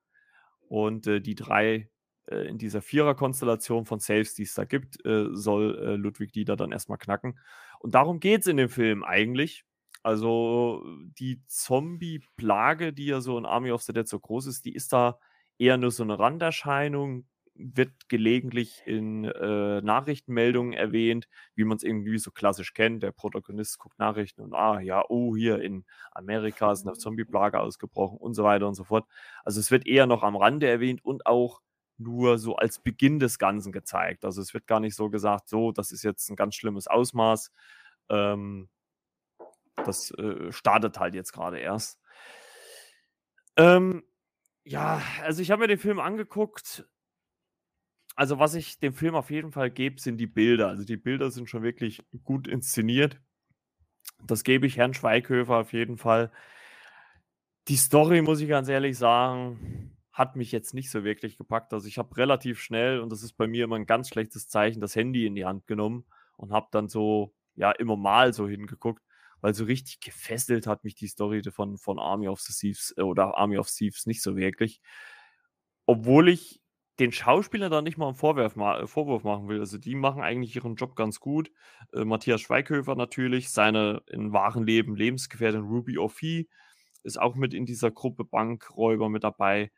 [0.61, 1.89] und äh, die drei
[2.27, 6.97] äh, in dieser Vierer-Konstellation von Saves, die es da gibt, soll Ludwig Dieter dann erstmal
[6.97, 7.37] knacken.
[7.79, 9.65] Und darum geht es in dem Film eigentlich.
[10.03, 10.83] Also
[11.19, 14.93] die Zombie-Plage, die ja so in Army of the Dead so groß ist, die ist
[14.93, 15.17] da
[15.57, 22.17] eher nur so eine Randerscheinung, wird gelegentlich in äh, Nachrichtenmeldungen erwähnt, wie man es irgendwie
[22.17, 23.03] so klassisch kennt.
[23.03, 28.17] Der Protagonist guckt Nachrichten und ah ja, oh, hier in Amerika ist eine Zombie-Plage ausgebrochen
[28.17, 29.05] und so weiter und so fort.
[29.43, 31.61] Also es wird eher noch am Rande erwähnt und auch
[31.97, 34.25] nur so als Beginn des Ganzen gezeigt.
[34.25, 37.51] Also es wird gar nicht so gesagt, so, das ist jetzt ein ganz schlimmes Ausmaß.
[38.09, 38.67] Ähm,
[39.77, 41.99] das äh, startet halt jetzt gerade erst.
[43.57, 44.03] Ähm,
[44.63, 46.87] ja, also ich habe mir den Film angeguckt.
[48.15, 50.67] Also, was ich dem Film auf jeden Fall gebe, sind die Bilder.
[50.67, 53.19] Also, die Bilder sind schon wirklich gut inszeniert.
[54.25, 56.31] Das gebe ich Herrn Schweighöfer auf jeden Fall.
[57.67, 61.73] Die Story, muss ich ganz ehrlich sagen, hat mich jetzt nicht so wirklich gepackt.
[61.73, 64.79] Also, ich habe relativ schnell, und das ist bei mir immer ein ganz schlechtes Zeichen,
[64.79, 66.05] das Handy in die Hand genommen
[66.37, 69.01] und habe dann so, ja, immer mal so hingeguckt
[69.43, 73.01] weil so richtig gefesselt hat mich die Story von, von Army of the Thieves äh,
[73.01, 74.79] oder Army of Thieves nicht so wirklich.
[75.85, 76.61] Obwohl ich
[76.97, 79.59] den Schauspielern da nicht mal einen Vorwurf, ma Vorwurf machen will.
[79.59, 81.51] Also die machen eigentlich ihren Job ganz gut.
[81.91, 86.47] Äh, Matthias Schweighöfer natürlich, seine in wahren Leben Lebensgefährtin Ruby O'Fee
[87.03, 89.73] ist auch mit in dieser Gruppe Bankräuber mit dabei.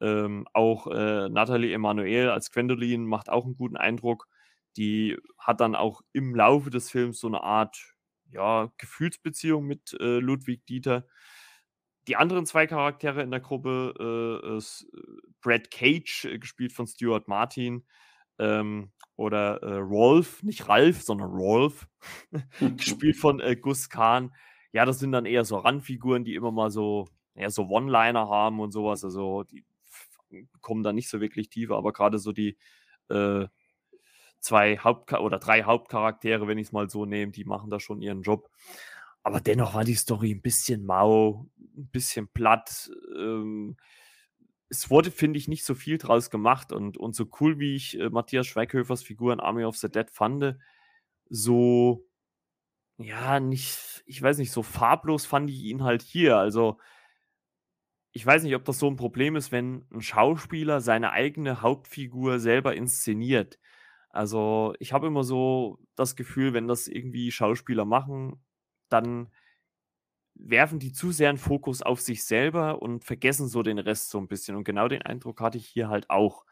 [0.00, 4.28] Ähm, auch äh, Nathalie Emanuel als Gwendolyn macht auch einen guten Eindruck.
[4.76, 7.97] Die hat dann auch im Laufe des Films so eine Art
[8.30, 11.06] ja, Gefühlsbeziehung mit äh, Ludwig Dieter.
[12.06, 15.00] Die anderen zwei Charaktere in der Gruppe äh, ist äh,
[15.40, 17.84] Brad Cage, äh, gespielt von Stuart Martin,
[18.38, 21.88] ähm, oder äh, Rolf, nicht Ralf, sondern Rolf,
[22.76, 24.32] gespielt von äh, Gus Kahn.
[24.72, 28.60] Ja, das sind dann eher so Randfiguren, die immer mal so, ja, so One-Liner haben
[28.60, 29.04] und sowas.
[29.04, 29.64] Also die
[30.60, 32.56] kommen da nicht so wirklich tiefer, aber gerade so die
[33.08, 33.46] äh,
[34.40, 38.02] zwei Haupt- oder drei Hauptcharaktere, wenn ich es mal so nehme, die machen da schon
[38.02, 38.50] ihren Job.
[39.22, 42.90] Aber dennoch war die Story ein bisschen mau, ein bisschen platt.
[43.16, 43.76] Ähm,
[44.70, 46.72] es wurde, finde ich, nicht so viel draus gemacht.
[46.72, 50.10] Und, und so cool, wie ich äh, Matthias Schweighöfers Figur in Army of the Dead
[50.10, 50.56] fand,
[51.28, 52.06] so,
[52.96, 56.36] ja, nicht, ich weiß nicht, so farblos fand ich ihn halt hier.
[56.36, 56.78] Also,
[58.12, 62.40] ich weiß nicht, ob das so ein Problem ist, wenn ein Schauspieler seine eigene Hauptfigur
[62.40, 63.58] selber inszeniert.
[64.10, 68.42] Also, ich habe immer so das Gefühl, wenn das irgendwie Schauspieler machen,
[68.88, 69.30] dann
[70.34, 74.18] werfen die zu sehr einen Fokus auf sich selber und vergessen so den Rest so
[74.18, 74.56] ein bisschen.
[74.56, 76.44] Und genau den Eindruck hatte ich hier halt auch,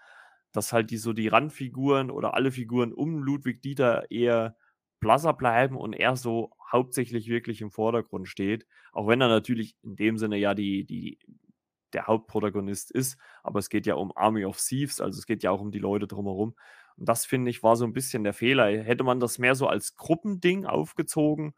[0.52, 4.56] dass halt die so die Randfiguren oder alle Figuren um Ludwig Dieter eher
[5.00, 8.66] blasser bleiben und er so hauptsächlich wirklich im Vordergrund steht.
[8.92, 11.18] Auch wenn er natürlich in dem Sinne ja die, die,
[11.92, 15.50] der Hauptprotagonist ist, aber es geht ja um Army of Thieves, also es geht ja
[15.50, 16.56] auch um die Leute drumherum.
[16.96, 18.66] Und das finde ich war so ein bisschen der Fehler.
[18.82, 21.54] Hätte man das mehr so als Gruppending aufgezogen,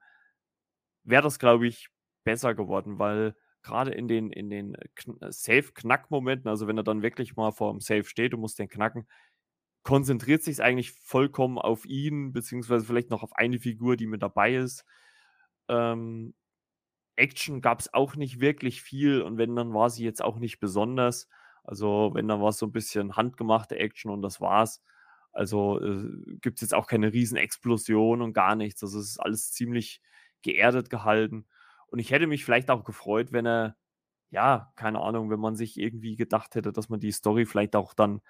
[1.04, 1.88] wäre das, glaube ich,
[2.24, 4.76] besser geworden, weil gerade in den, in den
[5.20, 9.06] Safe-Knack-Momenten, also wenn er dann wirklich mal vor dem Safe steht und muss den knacken,
[9.82, 14.56] konzentriert sich eigentlich vollkommen auf ihn, beziehungsweise vielleicht noch auf eine Figur, die mit dabei
[14.56, 14.84] ist.
[15.68, 16.34] Ähm,
[17.16, 20.60] Action gab es auch nicht wirklich viel und wenn, dann war sie jetzt auch nicht
[20.60, 21.28] besonders.
[21.64, 24.82] Also, wenn, dann war es so ein bisschen handgemachte Action und das war's.
[25.32, 28.82] Also äh, gibt es jetzt auch keine Riesenexplosion und gar nichts.
[28.82, 30.00] Also es ist alles ziemlich
[30.42, 31.46] geerdet gehalten.
[31.88, 33.76] Und ich hätte mich vielleicht auch gefreut, wenn er,
[34.30, 37.94] ja, keine Ahnung, wenn man sich irgendwie gedacht hätte, dass man die Story vielleicht auch
[37.94, 38.20] dann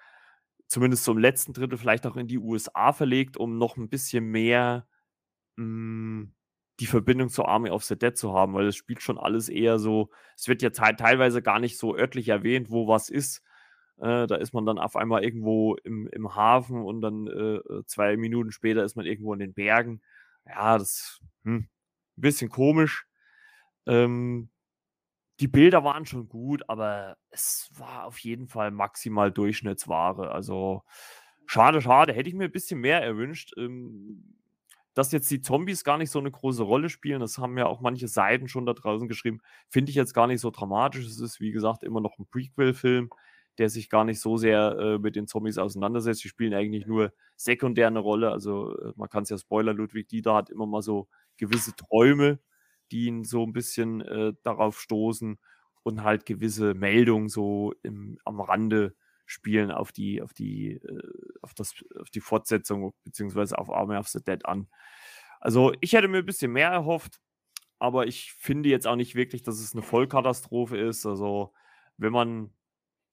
[0.67, 4.87] zumindest zum letzten Drittel vielleicht auch in die USA verlegt, um noch ein bisschen mehr
[5.57, 6.35] mh, hm,
[6.79, 9.79] die Verbindung zur Army of the Dead zu haben, weil es spielt schon alles eher
[9.79, 13.43] so, es wird ja teilweise gar nicht so örtlich erwähnt, wo was ist.
[13.99, 17.83] Äh, da ist man dann auf einmal irgendwo im, im Hafen und dann äh, äh
[17.85, 20.01] zwei Minuten später ist man irgendwo in den Bergen.
[20.45, 21.67] Ja, das hm,
[22.17, 23.07] ein bisschen komisch.
[23.85, 24.49] Ähm,
[25.39, 30.31] die Bilder waren schon gut, aber es war auf jeden Fall maximal Durchschnittsware.
[30.31, 30.83] Also
[31.45, 32.13] schade, schade.
[32.13, 33.53] Hätte ich mir ein bisschen mehr erwünscht.
[33.57, 34.39] Ähm,
[34.93, 37.79] dass jetzt die Zombies gar nicht so eine große Rolle spielen, das haben ja auch
[37.79, 41.05] manche Seiten schon da draußen geschrieben, finde ich jetzt gar nicht so dramatisch.
[41.05, 43.09] Es ist, wie gesagt, immer noch ein Prequel-Film,
[43.57, 46.23] der sich gar nicht so sehr äh, mit den Zombies auseinandersetzt.
[46.23, 48.31] Die spielen eigentlich nur sekundär eine Rolle.
[48.31, 51.07] Also äh, man kann es ja Spoiler, Ludwig Dieter hat immer mal so
[51.37, 52.39] gewisse Träume,
[52.91, 55.39] die ihn so ein bisschen äh, darauf stoßen
[55.83, 61.01] und halt gewisse Meldungen so im, am Rande spielen auf die, auf die, äh,
[61.41, 64.67] auf das, auf die Fortsetzung beziehungsweise auf Army of the Dead an.
[65.39, 67.19] Also ich hätte mir ein bisschen mehr erhofft,
[67.77, 71.05] aber ich finde jetzt auch nicht wirklich, dass es eine Vollkatastrophe ist.
[71.05, 71.53] Also
[71.97, 72.53] wenn man,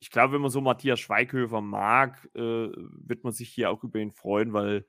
[0.06, 3.98] ich glaube, wenn man so Matthias Schweighöfer mag, äh, wird man sich hier auch über
[3.98, 4.86] ihn freuen, weil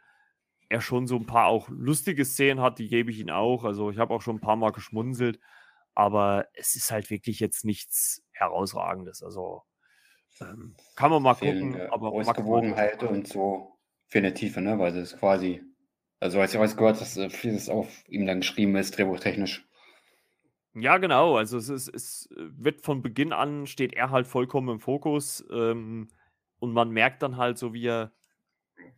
[0.69, 3.63] er schon so ein paar auch lustige Szenen hat, die gebe ich ihm auch.
[3.63, 5.39] Also ich habe auch schon ein paar Mal geschmunzelt,
[5.95, 9.23] aber es ist halt wirklich jetzt nichts Herausragendes.
[9.23, 9.63] Also
[10.39, 13.75] ähm, kann man mal Fehlen, gucken, aber Ausgewogenheit und so
[14.09, 14.77] für eine Tiefe, ne?
[14.77, 15.63] Weil es quasi,
[16.19, 19.67] also als ich weiß gehört, dass äh, vieles auf ihm dann geschrieben ist, drehbuchtechnisch.
[20.79, 21.37] Ja, genau.
[21.37, 26.09] Also es, ist, es wird von Beginn an steht er halt vollkommen im Fokus ähm,
[26.59, 28.11] und man merkt dann halt so, wie er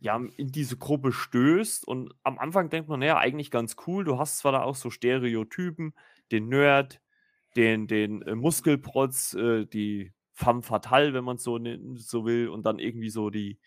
[0.00, 1.86] ja, in diese Gruppe stößt.
[1.86, 4.04] Und am Anfang denkt man, naja, eigentlich ganz cool.
[4.04, 5.94] Du hast zwar da auch so Stereotypen,
[6.32, 7.00] den Nerd,
[7.56, 11.58] den, den äh, Muskelprotz, äh, die femme fatale, wenn man es so,
[11.96, 13.58] so will, und dann irgendwie so die,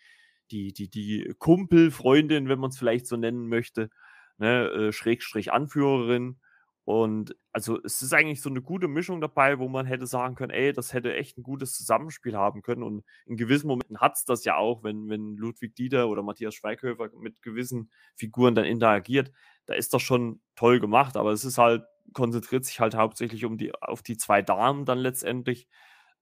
[0.50, 3.90] die, die, die Kumpel, Freundin, wenn man es vielleicht so nennen möchte,
[4.38, 6.38] ne, äh, Schrägstrich Anführerin.
[6.84, 10.50] Und also es ist eigentlich so eine gute Mischung dabei, wo man hätte sagen können,
[10.50, 12.82] ey, das hätte echt ein gutes Zusammenspiel haben können.
[12.82, 16.54] Und in gewissen Momenten hat es das ja auch, wenn, wenn Ludwig Dieter oder Matthias
[16.54, 19.32] Schweighöfer mit gewissen Figuren dann interagiert.
[19.64, 23.56] Da ist das schon toll gemacht, aber es ist halt, konzentriert sich halt hauptsächlich um
[23.56, 25.68] die, auf die zwei Damen dann letztendlich.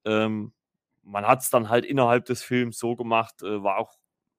[0.05, 0.53] Ähm,
[1.03, 3.97] man hat es dann halt innerhalb des Films so gemacht, äh, war auch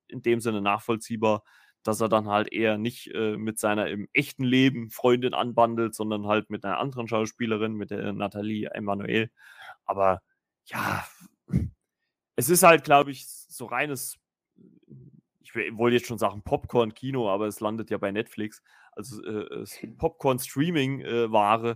[0.07, 1.43] in dem Sinne nachvollziehbar,
[1.83, 6.27] dass er dann halt eher nicht äh, mit seiner im echten Leben Freundin anbandelt, sondern
[6.27, 9.29] halt mit einer anderen Schauspielerin, mit der Nathalie Emanuel.
[9.85, 10.21] Aber
[10.65, 11.05] ja,
[12.35, 14.17] es ist halt, glaube ich, so reines,
[15.41, 19.65] ich wollte jetzt schon sagen Popcorn-Kino, aber es landet ja bei Netflix, also äh,
[19.97, 21.69] Popcorn-Streaming-Ware.
[21.71, 21.75] Äh,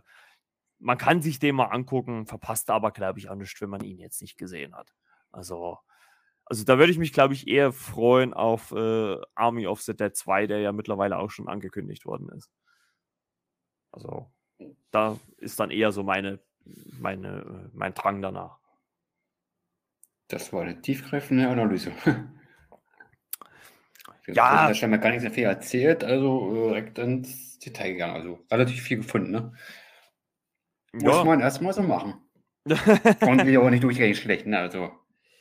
[0.79, 3.99] Man kann sich den mal angucken, verpasst aber, glaube ich, auch nichts, wenn man ihn
[3.99, 4.93] jetzt nicht gesehen hat.
[5.31, 5.79] Also,
[6.49, 10.15] also da würde ich mich, glaube ich, eher freuen auf äh, Army of the Dead
[10.15, 12.49] 2, der ja mittlerweile auch schon angekündigt worden ist.
[13.91, 14.31] Also
[14.91, 16.39] da ist dann eher so meine,
[16.99, 18.59] meine, mein Drang danach.
[20.29, 21.91] Das war eine tiefgreifende Analyse.
[24.27, 24.69] ja.
[24.69, 28.15] Da haben wir gar nicht sehr viel erzählt, also äh, direkt ins Detail gegangen.
[28.15, 29.53] Also relativ viel gefunden, ne?
[30.93, 31.09] Ja.
[31.09, 32.15] Muss man erstmal so machen.
[32.65, 34.59] Und will aber nicht durchgängig schlecht, ne?
[34.59, 34.91] Also.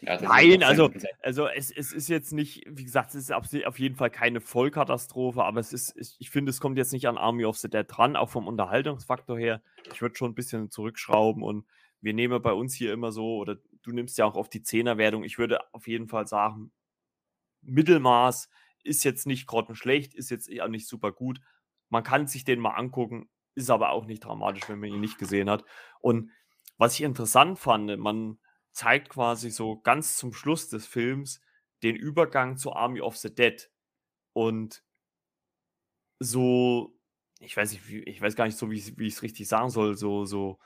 [0.00, 0.90] Ja, Nein, also,
[1.22, 5.42] also es, es ist jetzt nicht, wie gesagt, es ist auf jeden Fall keine Vollkatastrophe,
[5.42, 8.14] aber es ist, ich finde, es kommt jetzt nicht an Army of the Dead dran,
[8.14, 9.62] auch vom Unterhaltungsfaktor her.
[9.92, 11.66] Ich würde schon ein bisschen zurückschrauben und
[12.02, 15.24] wir nehmen bei uns hier immer so, oder du nimmst ja auch auf die Zehnerwertung.
[15.24, 16.72] Ich würde auf jeden Fall sagen,
[17.62, 18.50] Mittelmaß
[18.84, 21.40] ist jetzt nicht grottenschlecht, ist jetzt auch nicht super gut.
[21.88, 25.18] Man kann sich den mal angucken, ist aber auch nicht dramatisch, wenn man ihn nicht
[25.18, 25.64] gesehen hat.
[26.00, 26.30] Und
[26.76, 28.38] was ich interessant fand, man
[28.76, 31.40] zeigt quasi so ganz zum Schluss des Films
[31.82, 33.70] den Übergang zu Army of the Dead.
[34.34, 34.84] Und
[36.18, 36.94] so,
[37.40, 40.26] ich weiß nicht, ich weiß gar nicht so, wie, ich es richtig sagen soll, so,
[40.26, 40.58] so,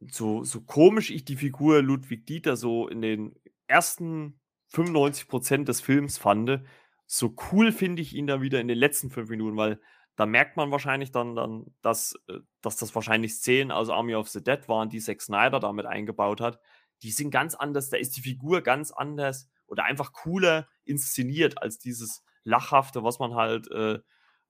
[0.00, 3.34] so, so komisch ich die Figur Ludwig Dieter so in den
[3.66, 4.40] ersten
[4.72, 6.62] 95% des Films fand,
[7.06, 9.78] so cool finde ich ihn da wieder in den letzten fünf Minuten, weil
[10.16, 14.28] da merkt man wahrscheinlich dann, dann dass, äh, dass das wahrscheinlich Szenen aus Army of
[14.28, 16.60] the Dead waren, die Zack Snyder damit eingebaut hat.
[17.02, 21.78] Die sind ganz anders, da ist die Figur ganz anders oder einfach cooler inszeniert als
[21.78, 24.00] dieses Lachhafte, was man halt, äh,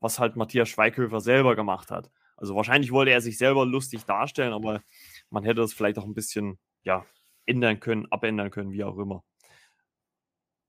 [0.00, 2.10] was halt Matthias Schweighöfer selber gemacht hat.
[2.36, 4.82] Also wahrscheinlich wollte er sich selber lustig darstellen, aber
[5.30, 7.06] man hätte das vielleicht auch ein bisschen, ja,
[7.46, 9.22] ändern können, abändern können, wie auch immer.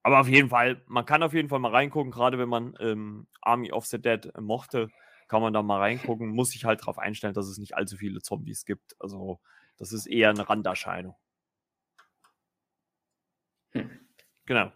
[0.03, 3.27] Aber auf jeden Fall, man kann auf jeden Fall mal reingucken, gerade wenn man ähm,
[3.41, 4.89] Army of the Dead mochte,
[5.29, 6.27] kann man da mal reingucken.
[6.27, 8.95] Muss sich halt darauf einstellen, dass es nicht allzu viele Zombies gibt.
[8.99, 9.39] Also,
[9.77, 11.15] das ist eher eine Randerscheinung.
[13.71, 13.89] Hm.
[14.45, 14.71] Genau.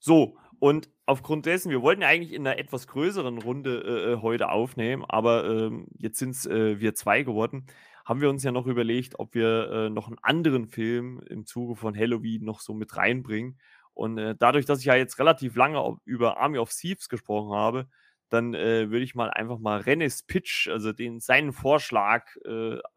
[0.00, 4.22] So, und aufgrund dessen, wir wollten ja eigentlich in einer etwas größeren Runde äh, äh
[4.22, 7.66] heute aufnehmen, aber ähm, jetzt sind es äh, wir zwei geworden.
[8.04, 11.76] Haben wir uns ja noch überlegt, ob wir äh, noch einen anderen Film im Zuge
[11.76, 13.58] von Halloween noch so mit reinbringen.
[13.98, 17.88] Und äh, dadurch, dass ich ja jetzt relativ lange über Army of Thieves gesprochen habe,
[18.28, 22.28] dann äh, würde ich mal einfach mal Rennes Pitch, also den, seinen Vorschlag,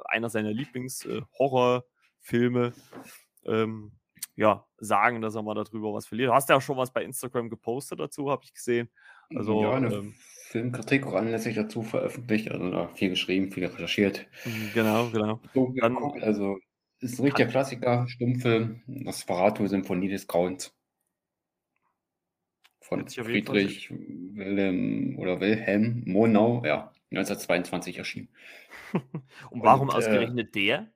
[0.06, 2.74] einer seiner Lieblings-Horrorfilme,
[3.46, 3.94] ähm,
[4.36, 6.30] ja, sagen, dass er mal darüber was verliert.
[6.30, 8.88] Du hast ja auch schon was bei Instagram gepostet dazu, habe ich gesehen.
[9.36, 10.14] Also, ja, eine ähm,
[10.50, 14.28] Filmkritik auch anlässlich dazu veröffentlicht, also viel geschrieben, viel recherchiert.
[14.46, 15.40] Mhm, genau, genau.
[15.56, 16.60] So Dann, also
[17.00, 20.78] ist ein richtiger Klassiker, Stummfilm, Nosferatu, Symphonie des Grauens.
[22.82, 28.30] Von Friedrich Wilhelm oder Wilhelm Monau, ja, 1922 erschienen.
[29.50, 30.92] Und warum Und, äh, ausgerechnet äh, der?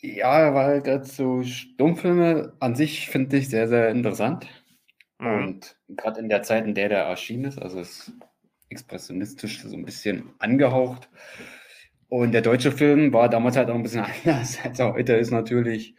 [0.00, 4.46] Ja, weil dazu Stummfilme an sich finde ich sehr, sehr interessant.
[5.18, 5.26] Mhm.
[5.26, 8.12] Und gerade in der Zeit, in der der erschienen ist, also ist
[8.68, 11.08] expressionistisch so ein bisschen angehaucht.
[12.08, 15.30] Und der deutsche Film war damals halt auch ein bisschen anders, als er heute ist
[15.30, 15.94] natürlich.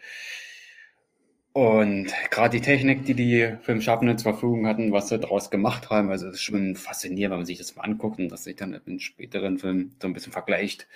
[1.57, 6.11] Und gerade die Technik, die die Filmschaffenden zur Verfügung hatten, was sie daraus gemacht haben,
[6.11, 8.79] also es ist schon faszinierend, wenn man sich das mal anguckt und das sich dann
[8.85, 10.87] in späteren Filmen so ein bisschen vergleicht.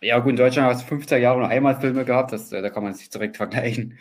[0.00, 2.68] Ja, gut, in Deutschland hast du 15 Jahre noch einmal Filme gehabt, das, äh, da
[2.68, 3.96] kann man sich direkt vergleichen.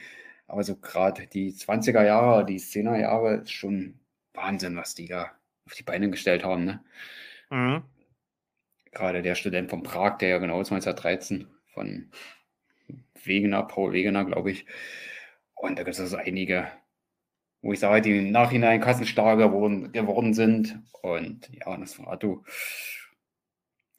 [0.48, 4.00] Aber so gerade die 20er Jahre, die 10er Jahre ist schon
[4.34, 5.34] Wahnsinn, was die da
[5.68, 6.66] auf die Beine gestellt haben.
[6.66, 6.84] Ne?
[7.52, 7.84] Mhm.
[8.92, 11.46] Gerade der Student von Prag, der ja genau ist 1913,
[11.76, 12.10] von
[13.24, 14.66] Wegener, Paul Wegener, glaube ich.
[15.58, 16.72] Und da gibt es also einige,
[17.62, 20.80] wo ich sage, die im Nachhinein kassenstark geworden, geworden sind.
[21.02, 22.44] Und ja, das war du.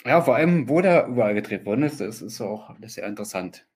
[0.04, 3.06] Ja, vor allem, wo der überall gedreht worden ist, das ist auch das ist sehr
[3.06, 3.66] interessant.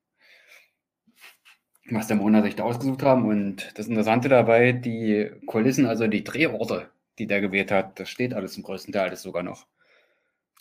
[1.90, 3.26] Was der Mona sich da ausgesucht haben.
[3.26, 8.34] Und das Interessante dabei, die Kulissen, also die Drehorte, die der gewählt hat, das steht
[8.34, 9.66] alles im größten Teil alles sogar noch.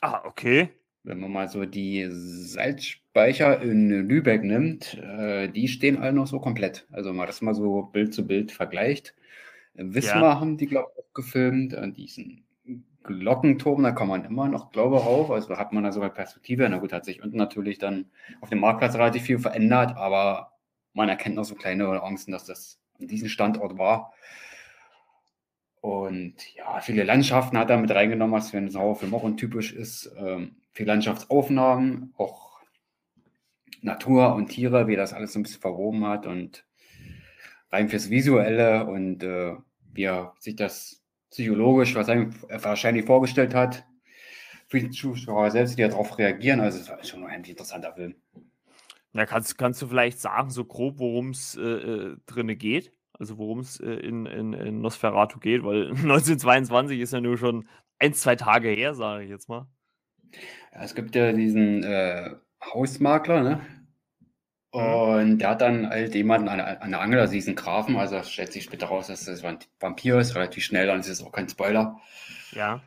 [0.02, 0.70] Ah, okay.
[1.04, 2.10] Wenn man mal so die
[3.14, 6.88] Salzspeicher in Lübeck nimmt, äh, die stehen alle noch so komplett.
[6.92, 9.14] Also mal das mal so Bild zu Bild vergleicht.
[9.74, 10.40] Wismar ja.
[10.40, 12.44] haben die, glaube ich, auch gefilmt, an diesen
[13.04, 15.32] Glockenturm, da kann man immer noch, glaube ich, rauf.
[15.32, 16.68] Also hat man da sogar Perspektive.
[16.70, 18.06] Na gut, hat sich unten natürlich dann
[18.42, 20.54] auf dem Marktplatz relativ viel verändert, aber
[20.94, 24.14] man erkennt noch so kleine Angsten, dass das an diesem Standort war.
[25.82, 30.12] Und ja, viele Landschaften hat er mit reingenommen, was für einen Sauerfilm auch untypisch ist.
[30.18, 32.51] Ähm, viele Landschaftsaufnahmen, auch
[33.82, 36.66] Natur und Tiere, wie das alles so ein bisschen verwoben hat und
[37.72, 39.56] rein fürs Visuelle und äh,
[39.94, 42.30] wie er sich das psychologisch was er
[42.64, 43.86] wahrscheinlich vorgestellt hat.
[44.68, 46.62] Für die Zuschauer selbst, die darauf reagieren.
[46.62, 48.16] Also es war schon ein interessanter Film.
[49.14, 52.94] Ja, kannst, kannst du vielleicht sagen, so grob, worum es äh, äh drinne geht?
[53.12, 57.68] Also worum es äh, in, in, in Nosferatu geht, weil 1922 ist ja nur schon
[58.00, 59.68] ein, zwei Tage her, sage ich jetzt mal.
[60.74, 63.62] Ja, es gibt ja diesen äh, Hausmakler, ne?
[64.74, 64.80] Mhm.
[64.82, 68.54] Und der hat dann halt jemanden an, an der Angel, also diesen Grafen, also stellt
[68.54, 71.50] sich später raus, dass das ein Vampir ist, relativ schnell, dann ist es auch kein
[71.50, 72.00] Spoiler.
[72.52, 72.82] Ja.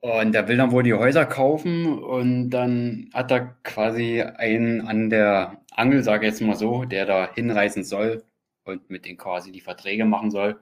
[0.00, 5.10] Und der will dann wohl die Häuser kaufen und dann hat er quasi einen an
[5.10, 8.24] der Angel, sage ich jetzt mal so, der da hinreisen soll
[8.64, 10.60] und mit denen quasi die Verträge machen soll.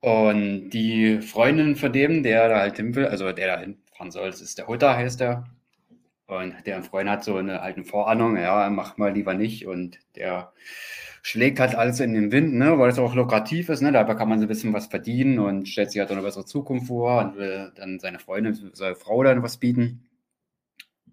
[0.00, 4.30] Und die Freundin von dem, der da halt hin will, also der da hinfahren soll,
[4.30, 5.44] das ist der Hutter, heißt der,
[6.30, 9.66] und der Freund hat so eine alten Vorahnung, ja, mach mal lieber nicht.
[9.66, 10.52] Und der
[11.22, 14.28] schlägt halt alles in den Wind, ne, weil es auch lukrativ ist, ne, dabei kann
[14.28, 17.36] man so ein bisschen was verdienen und stellt sich halt eine bessere Zukunft vor und
[17.36, 20.08] will dann seine Freundin, seine Frau dann was bieten.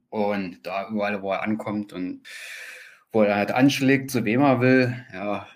[0.10, 2.22] Und da überall, wo er ankommt und
[3.12, 5.48] wo er halt anschlägt, zu wem er will, ja,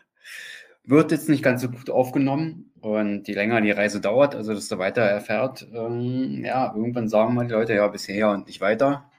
[0.84, 2.72] wird jetzt nicht ganz so gut aufgenommen.
[2.82, 7.36] Und je länger die Reise dauert, also desto weiter er fährt, ähm, ja, irgendwann sagen
[7.36, 9.11] mal die Leute, ja, bisher und nicht weiter.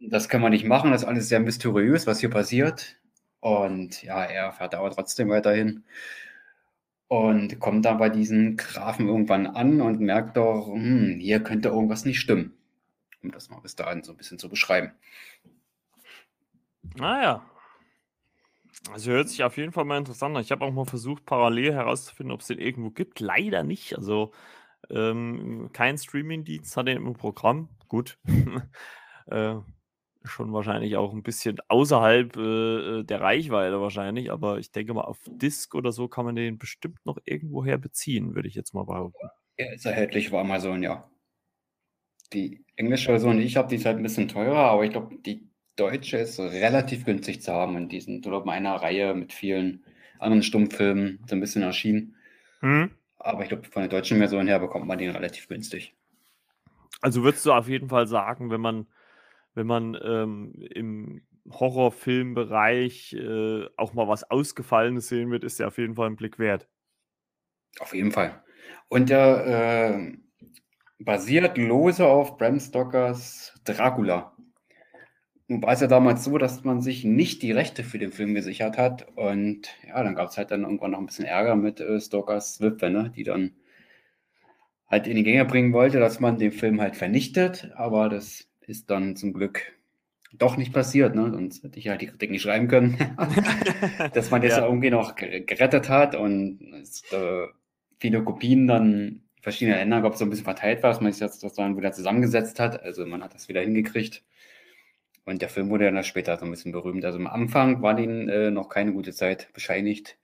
[0.00, 2.96] Das kann man nicht machen, das ist alles sehr mysteriös, was hier passiert.
[3.40, 5.84] Und ja, er fährt aber trotzdem weiterhin
[7.08, 12.04] und kommt dann bei diesen Grafen irgendwann an und merkt doch, hm, hier könnte irgendwas
[12.04, 12.54] nicht stimmen.
[13.22, 14.92] Um das mal bis dahin so ein bisschen zu beschreiben.
[16.96, 17.44] Naja.
[18.92, 20.42] Also hört sich auf jeden Fall mal interessant an.
[20.42, 23.20] Ich habe auch mal versucht, parallel herauszufinden, ob es den irgendwo gibt.
[23.20, 23.96] Leider nicht.
[23.96, 24.32] Also
[24.90, 27.70] ähm, kein Streaming-Dienst hat den im Programm.
[27.88, 28.18] Gut.
[29.30, 29.56] äh,
[30.24, 35.18] schon wahrscheinlich auch ein bisschen außerhalb äh, der Reichweite wahrscheinlich, aber ich denke mal, auf
[35.26, 39.28] Disk oder so kann man den bestimmt noch irgendwoher beziehen, würde ich jetzt mal behaupten.
[39.56, 41.10] Er ist erhältlich auf Amazon, ja.
[42.32, 45.16] Die englische Version, die ich habe, die ist halt ein bisschen teurer, aber ich glaube,
[45.16, 49.84] die deutsche ist relativ günstig zu haben in diesen, oder einer Reihe mit vielen
[50.18, 52.16] anderen Stummfilmen, so ein bisschen erschienen.
[52.60, 52.90] Hm.
[53.18, 55.94] Aber ich glaube, von der deutschen Version her bekommt man den relativ günstig.
[57.00, 58.86] Also würdest du auf jeden Fall sagen, wenn man,
[59.54, 65.78] wenn man ähm, im Horrorfilmbereich äh, auch mal was Ausgefallenes sehen wird, ist der auf
[65.78, 66.68] jeden Fall ein Blick wert.
[67.80, 68.42] Auf jeden Fall.
[68.88, 70.16] Und der äh,
[70.98, 74.34] basiert lose auf Bram Stokers Dracula.
[75.46, 78.34] Nun war es ja damals so, dass man sich nicht die Rechte für den Film
[78.34, 79.08] gesichert hat.
[79.16, 82.60] Und ja, dann gab es halt dann irgendwann noch ein bisschen Ärger mit äh, Stokers
[82.60, 83.12] Witwe, ne?
[83.14, 83.52] die dann
[84.86, 87.70] halt in die Gänge bringen wollte, dass man den Film halt vernichtet.
[87.76, 89.72] Aber das ist dann zum Glück
[90.32, 91.30] doch nicht passiert, ne?
[91.32, 92.98] Sonst hätte ich halt die Kritik nicht schreiben können,
[94.12, 94.64] dass man das ja.
[94.64, 97.46] irgendwie noch gerettet hat und es, äh,
[97.98, 101.12] viele Kopien dann in verschiedenen Ländern, glaube ich, so ein bisschen verteilt war, dass man
[101.12, 102.82] sich das, das dann wieder zusammengesetzt hat.
[102.82, 104.22] Also man hat das wieder hingekriegt.
[105.24, 107.04] Und der Film wurde dann später so ein bisschen berühmt.
[107.04, 110.18] Also am Anfang war ihnen äh, noch keine gute Zeit bescheinigt.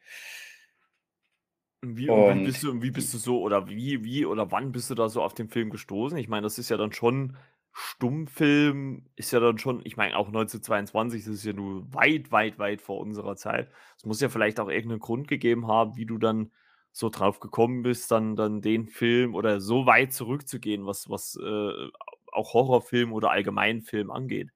[1.83, 4.89] Wie, und wie, bist du, wie bist du so oder wie, wie oder wann bist
[4.89, 6.17] du da so auf den Film gestoßen?
[6.17, 7.37] Ich meine, das ist ja dann schon
[7.77, 12.59] Stummfilm, ist ja dann schon, ich meine, auch 1922, das ist ja nur weit, weit,
[12.61, 13.69] weit vor unserer Zeit.
[13.97, 16.53] Es muss ja vielleicht auch irgendeinen Grund gegeben haben, wie du dann
[16.93, 21.89] so drauf gekommen bist, dann, dann den Film oder so weit zurückzugehen, was, was äh,
[22.31, 24.51] auch Horrorfilm oder Allgemeinfilm angeht.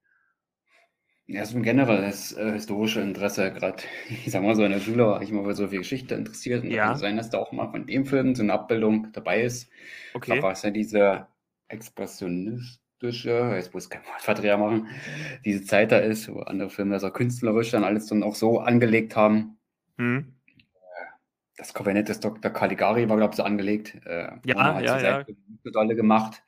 [1.27, 5.05] Ja, so ein generelles äh, historische Interesse, gerade, ich sag mal so, in der Schule
[5.05, 6.85] war ich immer für so viel Geschichte interessiert und ja.
[6.85, 9.69] kann sein, dass da auch mal von dem Film so eine Abbildung dabei ist.
[10.13, 10.37] Okay.
[10.37, 11.27] Da war es ja diese
[12.99, 14.87] expressionistische, jetzt muss ich kein Wortverdreher machen,
[15.45, 18.59] diese Zeit da ist, wo andere Filme das auch künstlerisch dann alles dann auch so
[18.59, 19.57] angelegt haben.
[19.97, 20.35] Hm.
[21.57, 22.51] Das Kabinett des Dr.
[22.51, 23.95] Caligari war, glaube ich, so angelegt.
[24.05, 25.25] Äh, ja, ja, ja.
[25.73, 26.41] Dolle gemacht.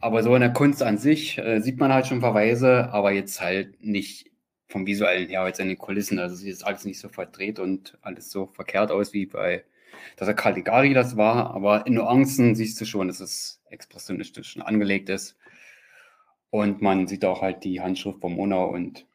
[0.00, 3.40] Aber so in der Kunst an sich äh, sieht man halt schon Verweise, aber jetzt
[3.40, 4.30] halt nicht
[4.66, 6.18] vom visuellen her, jetzt in den Kulissen.
[6.18, 9.64] Also sieht jetzt alles nicht so verdreht und alles so verkehrt aus wie bei,
[10.16, 11.54] dass er Caligari das war.
[11.54, 15.38] Aber in Nuancen siehst du schon, dass es expressionistisch angelegt ist.
[16.50, 19.06] Und man sieht auch halt die Handschrift von Monau und,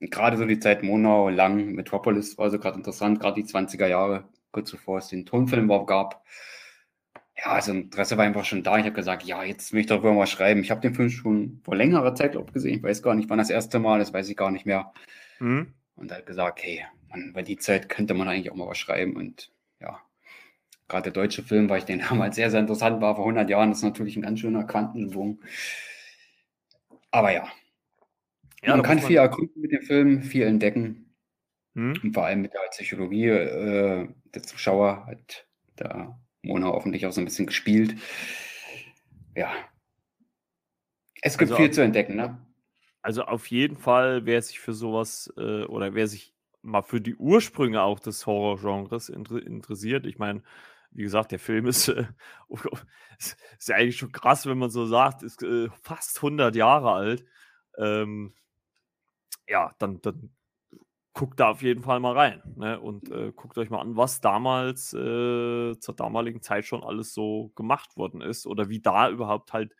[0.00, 4.28] gerade so die Zeit Monau, lang, Metropolis war so gerade interessant, gerade die 20er Jahre,
[4.52, 6.24] kurz bevor es den Tonfilm überhaupt gab
[7.38, 8.78] ja, also Interesse war einfach schon da.
[8.78, 10.60] Ich habe gesagt, ja, jetzt will ich darüber mal schreiben.
[10.60, 12.78] Ich habe den Film schon vor längerer Zeit, glaube ich, gesehen.
[12.78, 14.92] Ich weiß gar nicht, wann das erste Mal, das weiß ich gar nicht mehr.
[15.38, 15.72] Mhm.
[15.94, 19.14] Und hat gesagt, hey, man, bei die Zeit könnte man eigentlich auch mal was schreiben.
[19.14, 20.00] Und ja,
[20.88, 23.70] gerade der deutsche Film, weil ich den damals sehr, sehr interessant war, vor 100 Jahren,
[23.70, 25.40] das ist natürlich ein ganz schöner Quantensprung.
[27.10, 27.48] Aber ja,
[28.62, 29.06] ja man kann man...
[29.06, 31.14] viel ergründen mit dem Film, viel entdecken.
[31.74, 31.94] Mhm.
[32.02, 35.46] Und vor allem mit der Psychologie äh, der Zuschauer hat
[35.76, 37.96] da Mona hoffentlich auch so ein bisschen gespielt.
[39.34, 39.52] Ja.
[41.22, 42.38] Es gibt also viel zu entdecken, ne?
[43.02, 47.14] Also auf jeden Fall, wer sich für sowas äh, oder wer sich mal für die
[47.14, 50.42] Ursprünge auch des Horrorgenres inter interessiert, ich meine,
[50.98, 52.06] wie gesagt, der Film ist, äh,
[53.18, 57.24] ist ja eigentlich schon krass, wenn man so sagt, ist äh, fast 100 Jahre alt.
[57.78, 58.34] Ähm,
[59.46, 60.34] ja, dann, dann
[61.12, 62.80] guckt da auf jeden Fall mal rein ne?
[62.80, 67.52] und äh, guckt euch mal an, was damals äh, zur damaligen Zeit schon alles so
[67.54, 69.76] gemacht worden ist oder wie da überhaupt halt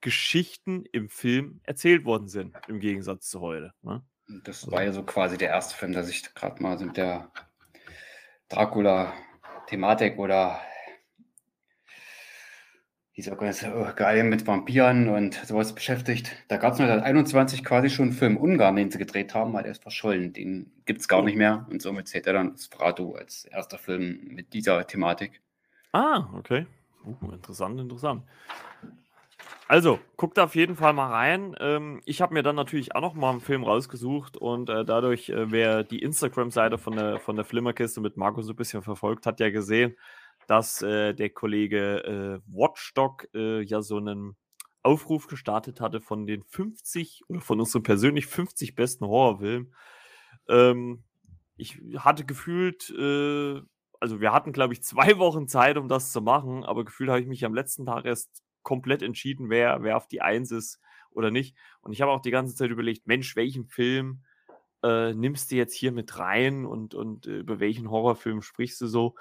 [0.00, 3.72] Geschichten im Film erzählt worden sind, im Gegensatz zu heute.
[3.82, 4.02] Ne?
[4.42, 7.30] Das also war ja so quasi der erste Film, der sich gerade mal mit der
[9.68, 10.60] Dracula-Thematik oder
[13.16, 16.36] dieser ganze geil mit Vampiren und sowas beschäftigt.
[16.46, 19.72] Da gab es 1921 quasi schon einen Film Ungarn, den sie gedreht haben, weil der
[19.72, 20.32] ist verschollen.
[20.32, 24.20] Den gibt es gar nicht mehr und somit zählt er dann Sprato als erster Film
[24.28, 25.40] mit dieser Thematik.
[25.92, 26.66] Ah, okay.
[27.04, 28.22] Uh, interessant, interessant.
[29.70, 31.54] Also, guckt auf jeden Fall mal rein.
[31.60, 35.28] Ähm, ich habe mir dann natürlich auch noch mal einen Film rausgesucht und äh, dadurch,
[35.28, 39.26] äh, wer die Instagram-Seite von der, von der Flimmerkiste mit Marco so ein bisschen verfolgt,
[39.26, 39.94] hat ja gesehen,
[40.46, 44.36] dass äh, der Kollege äh, Watchdog äh, ja so einen
[44.82, 49.74] Aufruf gestartet hatte von den 50 oder von unseren persönlich 50 besten Horrorfilmen.
[50.48, 51.04] Ähm,
[51.58, 53.60] ich hatte gefühlt, äh,
[54.00, 57.20] also wir hatten, glaube ich, zwei Wochen Zeit, um das zu machen, aber gefühlt habe
[57.20, 60.80] ich mich am letzten Tag erst komplett entschieden, wer, wer auf die Eins ist
[61.10, 61.56] oder nicht.
[61.80, 64.22] Und ich habe auch die ganze Zeit überlegt, Mensch, welchen Film
[64.82, 68.86] äh, nimmst du jetzt hier mit rein und, und äh, über welchen Horrorfilm sprichst du
[68.86, 69.14] so?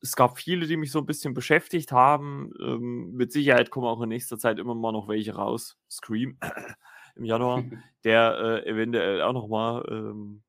[0.00, 2.52] Es gab viele, die mich so ein bisschen beschäftigt haben.
[2.60, 5.78] Ähm, mit Sicherheit kommen auch in nächster Zeit immer mal noch welche raus.
[5.90, 6.38] Scream
[7.16, 7.64] im Januar,
[8.04, 10.42] der äh, eventuell auch nochmal, ähm,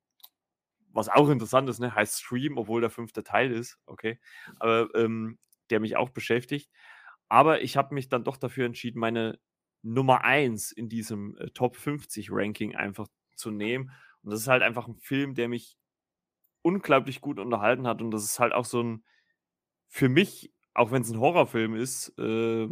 [0.92, 4.20] was auch interessant ist, ne, heißt Scream, obwohl der fünfte Teil ist, okay,
[4.60, 5.38] aber ähm,
[5.70, 6.72] der mich auch beschäftigt.
[7.30, 9.40] Aber ich habe mich dann doch dafür entschieden, meine
[9.82, 13.92] Nummer 1 in diesem äh, Top 50 Ranking einfach zu nehmen.
[14.24, 15.78] Und das ist halt einfach ein Film, der mich
[16.62, 18.02] unglaublich gut unterhalten hat.
[18.02, 19.04] Und das ist halt auch so ein,
[19.88, 22.68] für mich, auch wenn es ein Horrorfilm ist, äh,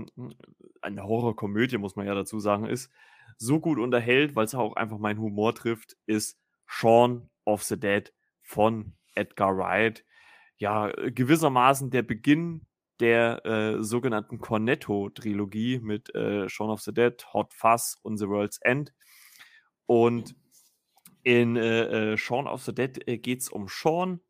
[0.82, 2.91] eine Horrorkomödie, muss man ja dazu sagen, ist,
[3.38, 8.14] so gut unterhält, weil es auch einfach meinen Humor trifft, ist Shaun of the Dead
[8.41, 10.06] von Edgar Wright.
[10.58, 12.66] Ja, gewissermaßen der Beginn
[13.00, 18.60] der äh, sogenannten Cornetto-Trilogie mit äh, Shaun of the Dead, Hot Fuzz und The World's
[18.62, 18.93] End.
[19.86, 20.36] Und
[21.24, 24.22] in äh, äh Shaun of the Dead äh, geht es um Sean,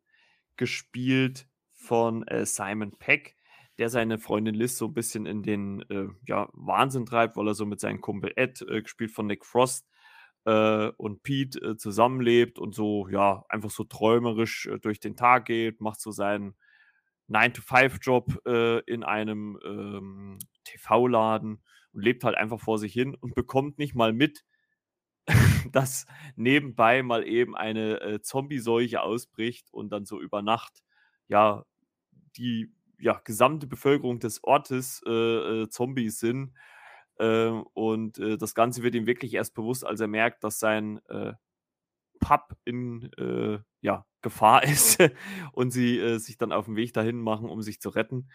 [0.56, 3.36] gespielt von äh, Simon Peck,
[3.78, 5.84] der seine Freundin Liz so ein bisschen in den
[6.26, 9.86] ja, Wahnsinn treibt, weil er so mit seinem Kumpel Ed, gespielt von Nick Frost,
[10.44, 16.10] und Pete zusammenlebt und so, ja, einfach so träumerisch durch den Tag geht, macht so
[16.10, 16.54] seinen
[17.28, 21.62] 9-to-5-Job äh, in einem ähm, TV-Laden
[21.92, 24.44] und lebt halt einfach vor sich hin und bekommt nicht mal mit,
[25.72, 26.06] dass
[26.36, 30.82] nebenbei mal eben eine äh, Zombie-Seuche ausbricht und dann so über Nacht
[31.28, 31.64] ja
[32.36, 36.52] die ja, gesamte Bevölkerung des Ortes äh, äh Zombies sind.
[37.18, 41.00] Ähm, und äh, das Ganze wird ihm wirklich erst bewusst, als er merkt, dass sein
[41.08, 41.32] äh,
[42.20, 44.98] Pub in äh, ja, Gefahr ist
[45.52, 48.28] und sie äh, sich dann auf den Weg dahin machen, um sich zu retten.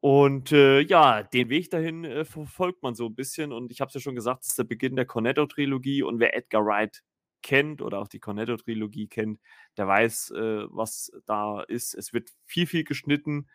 [0.00, 3.52] Und äh, ja, den Weg dahin äh, verfolgt man so ein bisschen.
[3.52, 6.02] Und ich habe es ja schon gesagt, es ist der Beginn der Cornetto-Trilogie.
[6.02, 7.02] Und wer Edgar Wright
[7.42, 9.40] kennt oder auch die Cornetto-Trilogie kennt,
[9.78, 11.94] der weiß, äh, was da ist.
[11.94, 13.48] Es wird viel, viel geschnitten.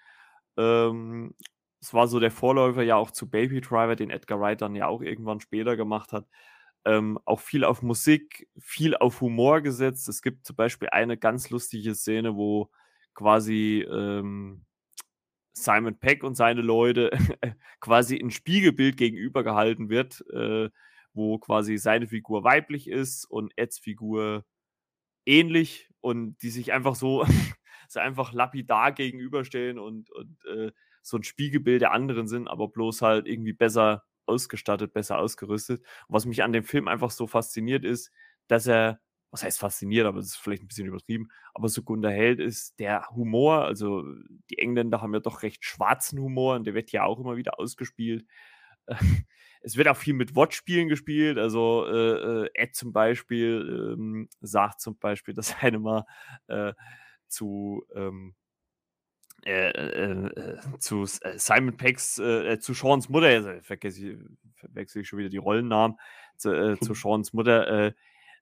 [0.58, 1.36] Ähm,
[1.82, 4.88] es war so der Vorläufer ja auch zu Baby Driver, den Edgar Wright dann ja
[4.88, 6.26] auch irgendwann später gemacht hat
[6.90, 10.10] ähm, auch viel auf Musik, viel auf Humor gesetzt.
[10.10, 12.72] Es gibt zum Beispiel eine ganz lustige Szene, wo
[13.14, 14.66] quasi ähm,
[15.54, 17.12] Simon Peck und seine Leute
[17.80, 20.70] quasi ein Spiegelbild gegenüber gehalten wird, äh,
[21.14, 24.46] wo quasi seine Figur weiblich ist und Eds Figur
[25.26, 27.26] ähnlich und die sich einfach so,
[27.88, 30.72] so einfach lapidar gegenüberstehen und, und äh,
[31.04, 35.82] so ein Spiegelbild der anderen sind, aber bloß halt irgendwie besser ausgestattet, besser ausgerüstet.
[36.08, 38.12] Und was mich an dem Film einfach so fasziniert ist,
[38.48, 39.00] dass er,
[39.32, 42.80] was heißt fasziniert, aber das ist vielleicht ein bisschen übertrieben, aber so gut unterhält ist
[42.80, 43.66] der Humor.
[43.66, 44.04] Also
[44.50, 47.60] die Engländer haben ja doch recht schwarzen Humor und der wird ja auch immer wieder
[47.60, 48.26] ausgespielt.
[49.62, 51.38] Es wird auch viel mit Wortspielen gespielt.
[51.38, 56.06] Also äh, äh, Ed zum Beispiel ähm, sagt zum Beispiel, dass er mal
[56.48, 56.74] äh,
[57.28, 58.36] zu ähm,
[59.46, 64.18] äh, äh, äh, zu äh, Simon Pecks, äh, zu Seans Mutter, also vergesse ich,
[64.56, 65.98] verwechsel ich schon wieder die Rollennamen,
[66.38, 67.94] zu, zu Seans Mutter,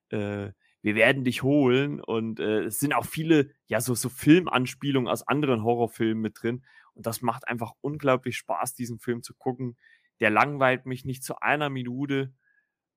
[0.10, 5.64] wir werden dich holen und es sind auch viele, ja, so, so Filmanspielungen aus anderen
[5.64, 9.78] Horrorfilmen mit drin und das macht einfach unglaublich Spaß, diesen Film zu gucken.
[10.20, 12.34] Der langweilt mich nicht zu einer Minute,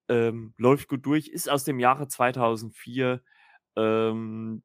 [0.08, 3.22] ähm, läuft gut durch, ist aus dem Jahre 2004,
[3.76, 4.62] ähm,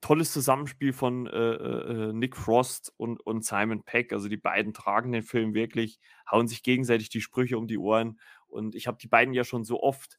[0.00, 4.12] tolles Zusammenspiel von äh, äh, äh, Nick Frost und, und Simon Peck.
[4.12, 8.18] Also die beiden tragen den Film wirklich, hauen sich gegenseitig die Sprüche um die Ohren.
[8.46, 10.18] Und ich habe die beiden ja schon so oft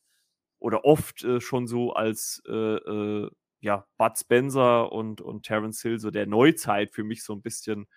[0.59, 3.29] oder oft äh, schon so als äh, äh,
[3.61, 7.87] ja, Bud Spencer und, und Terence Hill so der Neuzeit für mich so ein bisschen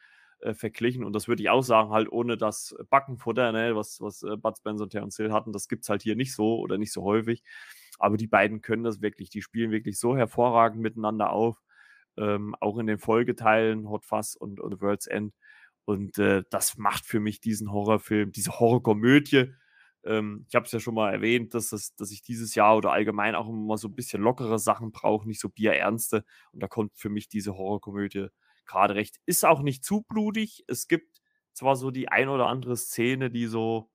[0.52, 1.04] verglichen.
[1.04, 4.84] Und das würde ich auch sagen, halt ohne das Backenfutter, ne, was, was Bud Spencer
[4.84, 7.42] und Terence Hill hatten, das gibt es halt hier nicht so oder nicht so häufig.
[7.98, 11.63] Aber die beiden können das wirklich, die spielen wirklich so hervorragend miteinander auf
[12.16, 15.34] ähm, auch in den Folgeteilen Hot Fuzz und, und World's End.
[15.84, 19.52] Und äh, das macht für mich diesen Horrorfilm, diese Horrorkomödie.
[20.04, 22.92] Ähm, ich habe es ja schon mal erwähnt, dass, das, dass ich dieses Jahr oder
[22.92, 26.24] allgemein auch immer so ein bisschen lockere Sachen brauche, nicht so bierernste.
[26.52, 28.28] Und da kommt für mich diese Horrorkomödie
[28.66, 29.20] gerade recht.
[29.26, 30.64] Ist auch nicht zu blutig.
[30.68, 31.20] Es gibt
[31.52, 33.90] zwar so die ein oder andere Szene, die so,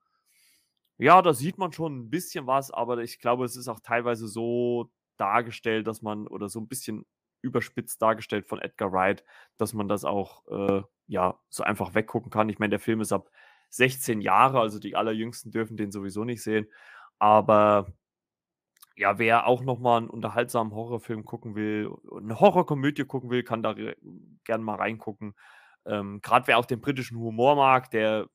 [0.98, 4.28] ja, da sieht man schon ein bisschen was, aber ich glaube, es ist auch teilweise
[4.28, 7.06] so dargestellt, dass man oder so ein bisschen
[7.42, 9.24] überspitzt dargestellt von Edgar Wright,
[9.58, 12.50] dass man das auch äh, ja so einfach weggucken kann.
[12.50, 13.30] Ich meine, der Film ist ab
[13.70, 16.68] 16 Jahre, also die allerjüngsten dürfen den sowieso nicht sehen.
[17.20, 17.94] Aber
[18.96, 23.74] ja, wer auch nochmal einen unterhaltsamen Horrorfilm gucken will, eine Horrorkomödie gucken will, kann da
[24.44, 25.36] gerne mal reingucken.
[25.86, 28.28] Ähm, Gerade wer auch den britischen Humor mag, der,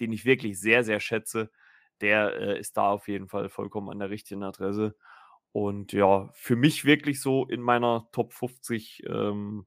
[0.00, 1.50] den ich wirklich sehr, sehr schätze,
[2.02, 4.94] der äh, ist da auf jeden Fall vollkommen an der richtigen Adresse.
[5.52, 9.66] Und ja, für mich wirklich so in meiner Top 50 ähm,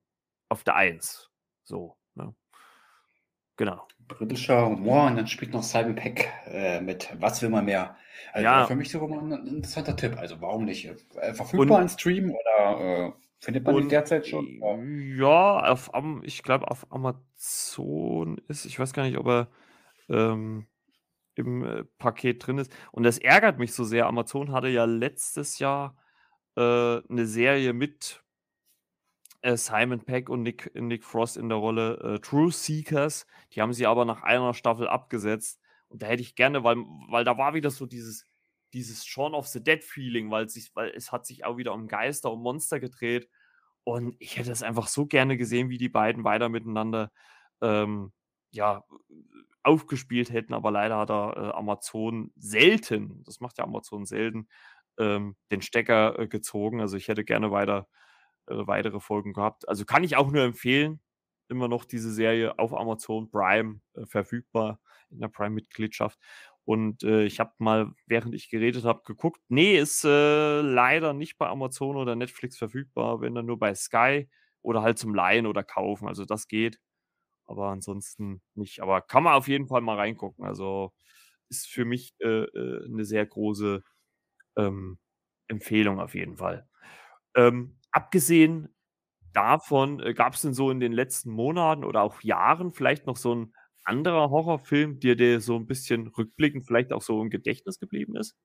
[0.50, 1.30] auf der 1.
[1.64, 2.34] So, ne?
[3.58, 3.88] Genau.
[4.08, 7.96] Britischer Humor und dann spielt noch Simon Peck äh, mit Was will man mehr?
[8.34, 10.18] Also Ja, für mich sogar mal ein interessanter Tipp.
[10.18, 10.86] Also warum nicht?
[11.16, 14.48] Äh, verfügbar und, Stream oder äh, findet man den und derzeit schon?
[15.18, 15.72] Ja.
[15.72, 19.48] auf, Am- ich glaube, auf Amazon ist, ich weiß gar nicht, ob er
[20.10, 20.68] ähm,
[21.36, 22.72] im äh, Paket drin ist.
[22.92, 24.08] Und das ärgert mich so sehr.
[24.08, 25.98] Amazon hatte ja letztes Jahr
[26.56, 26.62] äh,
[27.10, 28.24] eine Serie mit
[29.42, 33.28] äh, Simon Peck und Nick, Nick Frost in der Rolle äh, True Seekers.
[33.54, 35.62] Die haben sie aber nach einer Staffel abgesetzt.
[35.88, 36.78] Und da hätte ich gerne, weil,
[37.10, 38.26] weil da war wieder so dieses,
[38.74, 41.88] dieses Shaun of the Dead Feeling, weil, sich, weil es hat sich auch wieder um
[41.88, 43.30] Geister, um Monster gedreht.
[43.84, 47.12] Und ich hätte es einfach so gerne gesehen, wie die beiden weiter miteinander
[47.62, 48.12] ähm,
[48.52, 48.84] ja,
[49.66, 54.48] aufgespielt hätten, aber leider hat er äh, Amazon selten, das macht ja Amazon selten,
[55.00, 56.82] ähm, den Stecker äh, gezogen.
[56.82, 57.88] Also ich hätte gerne weiter
[58.48, 59.68] äh, weitere Folgen gehabt.
[59.68, 61.02] Also kann ich auch nur empfehlen.
[61.50, 64.80] Immer noch diese Serie auf Amazon Prime äh, verfügbar
[65.12, 66.20] in der Prime-Mitgliedschaft.
[66.66, 69.40] Und äh, ich habe mal, während ich geredet habe, geguckt.
[69.50, 74.28] Nee, ist äh, leider nicht bei Amazon oder Netflix verfügbar, wenn dann nur bei Sky
[74.62, 76.08] oder halt zum Leihen oder Kaufen.
[76.08, 76.80] Also das geht,
[77.48, 78.82] aber ansonsten nicht.
[78.82, 80.46] Aber kann man auf jeden Fall mal reingucken.
[80.46, 80.92] Also
[81.50, 83.84] ist für mich äh, äh, eine sehr große
[84.58, 85.00] ähm,
[85.48, 86.68] Empfehlung auf jeden Fall.
[87.36, 88.76] Ähm, abgesehen
[89.34, 93.18] davon, äh, gab es denn so in den letzten Monaten oder auch Jahren vielleicht noch
[93.18, 97.80] so ein anderer Horrorfilm, der dir so ein bisschen rückblickend vielleicht auch so im Gedächtnis
[97.80, 98.36] geblieben ist?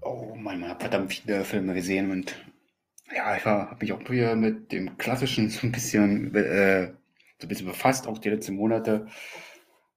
[0.00, 2.34] Oh Mann, man hat verdammt viele Filme gesehen und
[3.14, 6.94] ja, ich habe mich auch früher mit dem Klassischen so ein bisschen, äh,
[7.38, 9.06] so ein bisschen befasst, auch die letzten Monate.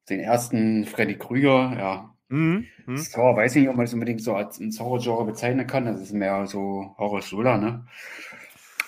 [0.09, 2.15] Den ersten Freddy Krüger, ja.
[2.29, 2.67] Mhm.
[2.85, 3.07] mhm.
[3.15, 5.85] Horror, weiß ich nicht, ob man das unbedingt so als ein Horror-Genre bezeichnen kann.
[5.85, 7.85] Das ist mehr so Horror-Thriller, ne?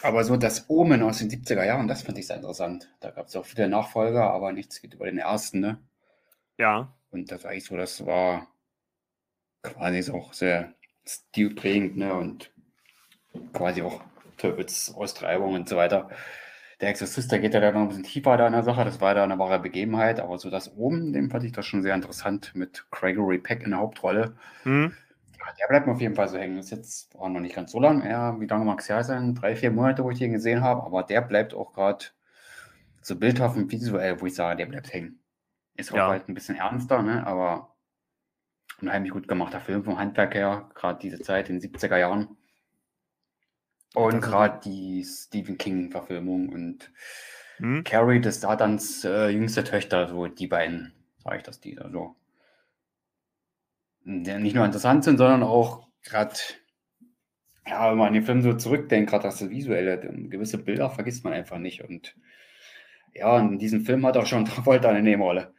[0.01, 2.89] Aber so das Omen aus den 70er Jahren, das fand ich sehr interessant.
[3.01, 5.79] Da gab es auch viele Nachfolger, aber nichts geht über den ersten, ne?
[6.57, 6.93] Ja.
[7.11, 8.47] Und das war eigentlich so, das war
[9.61, 10.73] quasi auch sehr
[11.05, 12.13] stilprägend, ne?
[12.13, 12.51] Und
[13.53, 14.01] quasi auch
[14.37, 16.09] Teufels Austreibung und so weiter.
[16.81, 18.85] Der Exorzist, der geht ja da noch ein bisschen tiefer da in der Sache.
[18.85, 20.19] Das war da eine wahre Begebenheit.
[20.19, 23.71] Aber so das oben, dem fand ich das schon sehr interessant mit Gregory Peck in
[23.71, 24.35] der Hauptrolle.
[24.63, 24.93] Mhm.
[25.37, 26.55] Ja, der bleibt mir auf jeden Fall so hängen.
[26.55, 28.05] Das ist jetzt auch noch nicht ganz so lang.
[28.09, 29.35] Ja, wie lange mag es her sein?
[29.35, 30.83] Drei, vier Monate, wo ich den gesehen habe.
[30.83, 32.05] Aber der bleibt auch gerade
[33.01, 35.19] so bildhaft und visuell, wo ich sage, der bleibt hängen.
[35.75, 36.07] Ist auch Ja.
[36.09, 37.25] halt ein bisschen ernster, ne?
[37.25, 37.75] aber
[38.81, 40.69] ein unheimlich gut gemachter Film vom Handwerk her.
[40.75, 42.37] Gerade diese Zeit in den 70er Jahren.
[43.95, 46.91] Und gerade die Stephen King-Verfilmung und
[47.61, 47.83] Mhm.
[47.83, 52.15] Carrie des Satans äh, jüngste Töchter, so die beiden, sage ich das, die da so.
[54.03, 56.33] Nicht nur interessant sind, sondern auch gerade,
[57.67, 61.33] ja, wenn man an den Film so zurückdenkt, gerade das Visuelle, gewisse Bilder vergisst man
[61.33, 61.83] einfach nicht.
[61.83, 62.15] Und
[63.13, 65.53] ja, in diesem Film hat auch schon Travolta eine Nebenrolle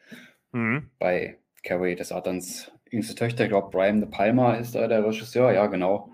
[0.53, 0.91] Mhm.
[0.99, 3.45] bei Carrie des Satans jüngste Töchter.
[3.45, 6.13] Ich glaube, Brian De Palma ist da der Regisseur, ja, genau.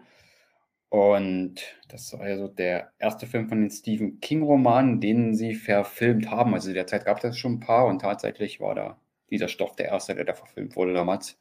[0.88, 6.54] Und das war also der erste Film von den Stephen King-Romanen, den sie verfilmt haben.
[6.54, 10.14] Also derzeit gab es schon ein paar und tatsächlich war da dieser Stoff der erste,
[10.14, 11.38] der da verfilmt wurde damals.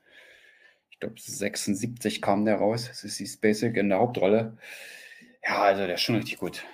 [0.89, 2.87] Ich glaube, 76 kam der raus.
[2.87, 4.57] Das ist die Basic in der Hauptrolle.
[5.43, 6.65] Ja, also der ist schon richtig gut.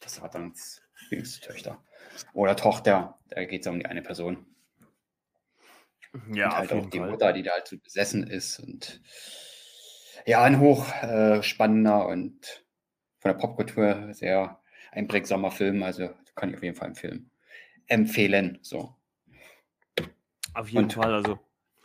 [0.00, 1.82] Das Satans jüngste Töchter.
[2.34, 4.46] Oder Tochter, da geht es um die eine Person.
[6.32, 7.10] Ja, und halt auch die Fall.
[7.10, 8.58] Mutter, die da halt so besessen ist.
[8.60, 9.00] Und
[10.26, 12.64] ja, ein hoch äh, spannender und
[13.20, 14.60] von der Popkultur sehr
[14.92, 15.82] einprägsamer Film.
[15.82, 17.30] Also kann ich auf jeden Fall empfehlen.
[17.86, 18.58] Empfehlen.
[18.62, 18.94] So.
[20.54, 21.14] Auf jeden Und- Fall.
[21.14, 21.38] Also,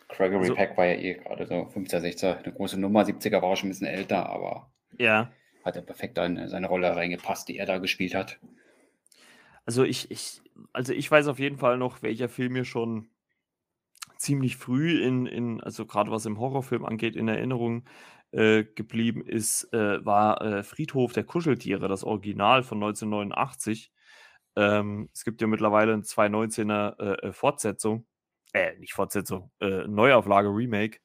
[0.09, 3.05] Gregory Also- Peck war ja eh gerade so 15er, 16er, eine große Nummer.
[3.05, 5.31] 70er war er schon ein bisschen älter, aber ja.
[5.63, 8.39] hat er perfekt in seine Rolle reingepasst, die er da gespielt hat.
[9.65, 10.41] Also ich, ich,
[10.73, 13.07] also ich weiß auf jeden Fall noch, welcher Film mir schon
[14.17, 17.85] ziemlich früh in, in also gerade was im Horrorfilm angeht, in Erinnerung
[18.31, 23.91] äh, geblieben ist, äh, war äh, Friedhof der Kuscheltiere, das Original von 1989.
[24.55, 28.05] Ähm, es gibt ja mittlerweile eine 2019er äh, Fortsetzung,
[28.53, 30.99] äh, nicht Fortsetzung, Neuauflage, Remake.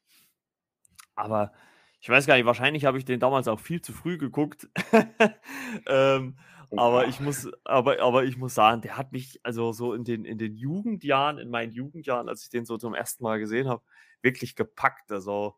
[1.15, 1.53] Aber
[2.01, 4.69] ich weiß gar nicht, wahrscheinlich habe ich den damals auch viel zu früh geguckt.
[5.87, 6.39] ähm,
[6.75, 7.09] aber Ja.
[7.09, 10.39] ich muss, aber, aber ich muss sagen, der hat mich also so in den, in
[10.39, 13.83] den Jugendjahren, in meinen Jugendjahren, als ich den so zum ersten Mal gesehen habe,
[14.23, 15.11] wirklich gepackt.
[15.11, 15.57] Also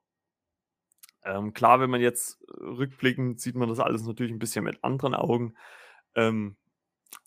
[1.29, 4.83] ähm, klar, wenn man jetzt äh, rückblickend sieht man das alles natürlich ein bisschen mit
[4.83, 5.55] anderen Augen.
[6.14, 6.57] Ähm,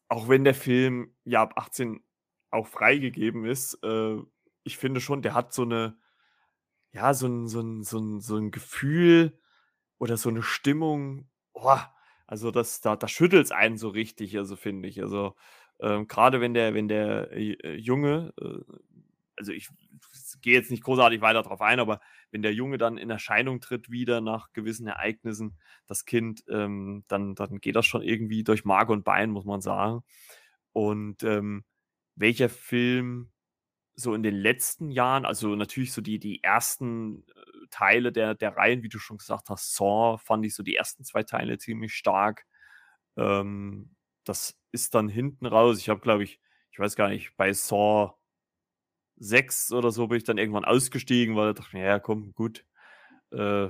[0.10, 2.04] auch wenn der Film ja ab 18
[2.50, 4.18] auch freigegeben ist, äh,
[4.64, 5.98] ich finde schon, der hat so eine,
[6.92, 9.40] ja, so ein, so ein, so ein, so ein Gefühl
[10.00, 11.78] oder so eine Stimmung, oh,
[12.28, 15.02] also das, da, da schüttelt es einen so richtig, also finde ich.
[15.02, 15.36] Also
[15.80, 18.60] ähm, gerade wenn der, wenn der äh, Junge, äh,
[19.42, 19.70] also ich
[20.42, 23.90] gehe jetzt nicht großartig weiter darauf ein, aber wenn der Junge dann in Erscheinung tritt
[23.90, 28.90] wieder nach gewissen Ereignissen, das Kind, ähm, dann, dann geht das schon irgendwie durch Mark
[28.90, 30.04] und Bein, muss man sagen.
[30.74, 31.66] Und ähm,
[32.16, 33.32] welcher Film
[33.96, 38.56] so in den letzten Jahren, also natürlich so die, die ersten äh, Teile der, der
[38.56, 41.96] Reihen, wie du schon gesagt hast, Saw, fand ich so die ersten zwei Teile ziemlich
[41.96, 42.46] stark.
[43.18, 45.80] Ähm, das ist dann hinten raus.
[45.80, 46.40] Ich habe, glaube ich,
[46.72, 48.14] ich weiß gar nicht, bei Saw
[49.22, 52.66] 6 oder so bin ich dann irgendwann ausgestiegen, weil ich dachte, ja, komm, gut.
[53.32, 53.70] Äh,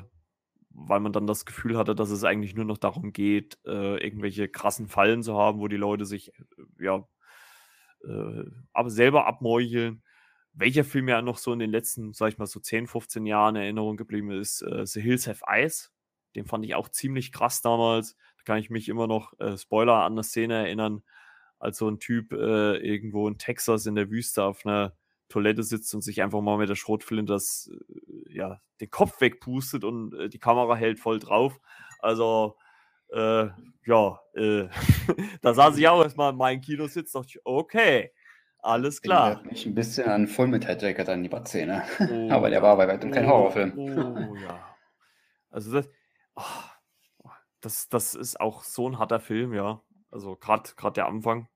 [0.73, 4.47] weil man dann das Gefühl hatte, dass es eigentlich nur noch darum geht, äh, irgendwelche
[4.47, 6.43] krassen Fallen zu haben, wo die Leute sich äh,
[6.79, 7.05] ja
[8.05, 10.03] äh, aber selber abmeucheln.
[10.53, 13.55] Welcher Film ja noch so in den letzten, sag ich mal, so 10, 15 Jahren
[13.57, 15.91] in Erinnerung geblieben ist, äh, The Hills Have Eyes.
[16.35, 18.15] Den fand ich auch ziemlich krass damals.
[18.37, 21.03] Da kann ich mich immer noch, äh, Spoiler, an eine Szene erinnern,
[21.59, 24.95] als so ein Typ äh, irgendwo in Texas in der Wüste auf einer
[25.31, 29.83] Toilette sitzt und sich einfach mal mit der Schrotflinte das, äh, ja, den Kopf wegpustet
[29.83, 31.59] und äh, die Kamera hält voll drauf.
[31.99, 32.57] Also,
[33.09, 33.47] äh,
[33.85, 34.67] ja, äh,
[35.41, 38.11] da saß ich auch erstmal in meinem Kinositz, dachte ich, okay,
[38.59, 39.41] alles klar.
[39.43, 41.83] Mich ein bisschen an Fullmetal Jacket an die Bad-Szene.
[41.99, 43.73] Oh, Aber der war bei weitem kein oh, Horrorfilm.
[43.77, 44.75] Oh ja.
[45.49, 45.89] Also das,
[46.35, 47.29] oh,
[47.59, 49.81] das, das ist auch so ein harter Film, ja.
[50.11, 51.47] Also gerade der Anfang.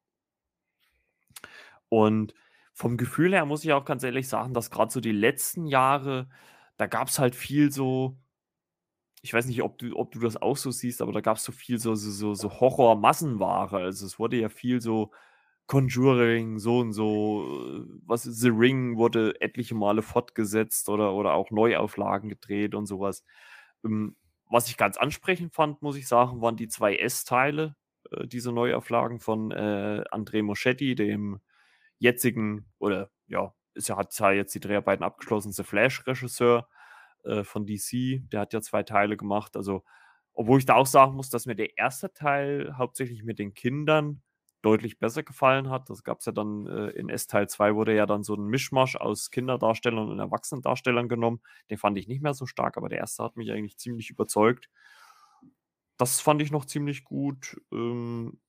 [1.89, 2.34] Und
[2.76, 6.28] vom Gefühl her muss ich auch ganz ehrlich sagen, dass gerade so die letzten Jahre,
[6.78, 8.17] da gab es halt viel so,
[9.21, 11.43] ich weiß nicht, ob du, ob du das auch so siehst, aber da gab es
[11.45, 13.78] so viel so, so, so, so Horror-Massenware.
[13.78, 15.11] Also es wurde ja viel so
[15.67, 22.30] Conjuring, so und so, was The Ring wurde etliche Male fortgesetzt oder, oder auch Neuauflagen
[22.30, 23.23] gedreht und sowas.
[23.86, 24.17] Ähm,
[24.49, 27.76] was ich ganz ansprechend fand, muss ich sagen, waren die zwei S-Teile,
[28.11, 31.39] äh, diese Neuauflagen von äh, André Moschetti, dem
[31.99, 36.67] jetzigen, oder ja, ist ja, hat ja jetzt die Dreharbeiten abgeschlossen, The Flash-Regisseur
[37.23, 39.55] äh, von DC, der hat ja zwei Teile gemacht.
[39.57, 39.83] Also,
[40.33, 44.21] obwohl ich da auch sagen muss, dass mir der erste Teil hauptsächlich mit den Kindern
[44.65, 45.89] deutlich besser gefallen hat.
[45.91, 48.95] Das gab es ja dann äh, in S-Teil 2 wurde ja dann so ein Mischmasch
[48.95, 51.41] aus Kinderdarstellern und Erwachsenendarstellern genommen.
[51.69, 54.69] Den fand ich nicht mehr so stark, aber der erste hat mich eigentlich ziemlich überzeugt.
[55.97, 57.61] Das fand ich noch ziemlich gut.
[57.71, 58.39] Ähm,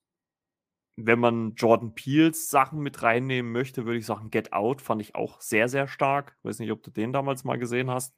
[0.96, 5.14] wenn man Jordan Peels Sachen mit reinnehmen möchte, würde ich sagen, Get Out fand ich
[5.14, 6.36] auch sehr, sehr stark.
[6.38, 8.16] Ich weiß nicht, ob du den damals mal gesehen hast,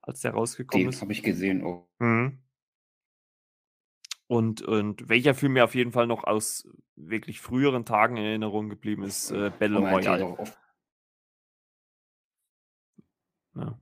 [0.00, 0.98] als der rausgekommen den ist.
[0.98, 1.64] Den habe ich gesehen.
[1.64, 1.88] Oh.
[1.98, 2.38] Mhm.
[4.28, 8.68] Und, und welcher Film mir auf jeden Fall noch aus wirklich früheren Tagen in Erinnerung
[8.68, 10.36] geblieben ist, äh, Battle Royale.
[13.56, 13.80] Ja.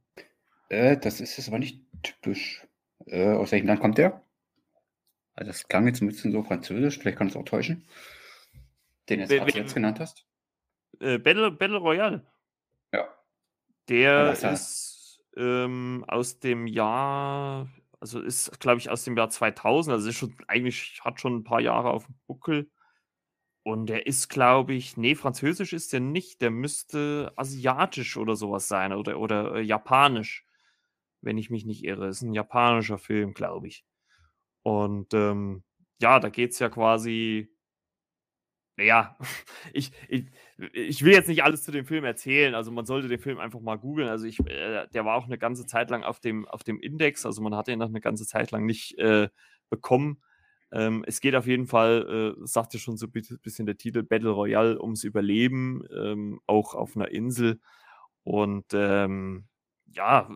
[0.71, 2.67] Äh, das ist es aber nicht typisch.
[3.05, 4.25] Äh, aus welchem Land kommt der?
[5.35, 7.85] Also das klang jetzt ein bisschen so französisch, vielleicht kann es auch täuschen.
[9.09, 10.27] Den jetzt, Be jetzt genannt hast?
[11.01, 12.27] Äh, Battle, Battle Royale.
[12.93, 13.09] Ja.
[13.89, 17.69] Der ist ähm, aus dem Jahr
[18.01, 19.93] also ist, glaube ich, aus dem Jahr 2000.
[19.95, 22.71] Also ist schon eigentlich hat schon ein paar Jahre auf dem Buckel.
[23.65, 26.41] Und der ist, glaube ich, nee, französisch ist der nicht.
[26.41, 30.47] Der müsste asiatisch oder sowas sein oder, oder äh, japanisch,
[31.21, 32.09] wenn ich mich nicht irre.
[32.09, 33.85] Ist ein japanischer Film, glaube ich.
[34.63, 35.65] Und ähm,
[36.01, 37.53] ja, da geht es ja quasi
[38.79, 39.17] naja,
[39.73, 40.27] ich, ich,
[40.73, 42.55] ich will jetzt nicht alles zu dem Film erzählen.
[42.55, 44.09] Also man sollte den Film einfach mal googeln.
[44.09, 47.27] Also ich, äh, der war auch eine ganze Zeit lang auf dem, auf dem Index.
[47.27, 49.29] Also man hat ihn noch eine ganze Zeit lang nicht äh,
[49.69, 50.23] bekommen.
[50.71, 53.13] Ähm, es geht auf jeden Fall, äh, sagt ja schon so ein
[53.43, 57.61] bisschen der Titel, Battle Royale ums Überleben, ähm, auch auf einer Insel.
[58.23, 59.47] Und ähm,
[59.87, 60.29] ja,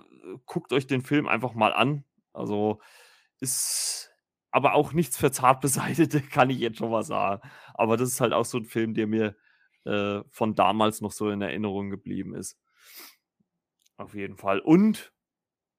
[0.46, 2.04] guckt euch den Film einfach mal an.
[2.32, 2.80] Also
[3.40, 4.10] ist
[4.50, 7.42] aber auch nichts für Zartbeseitete, kann ich jetzt schon mal sagen.
[7.74, 9.36] Aber das ist halt auch so ein Film, der mir
[9.84, 12.58] äh, von damals noch so in Erinnerung geblieben ist.
[13.96, 14.60] Auf jeden Fall.
[14.60, 15.12] Und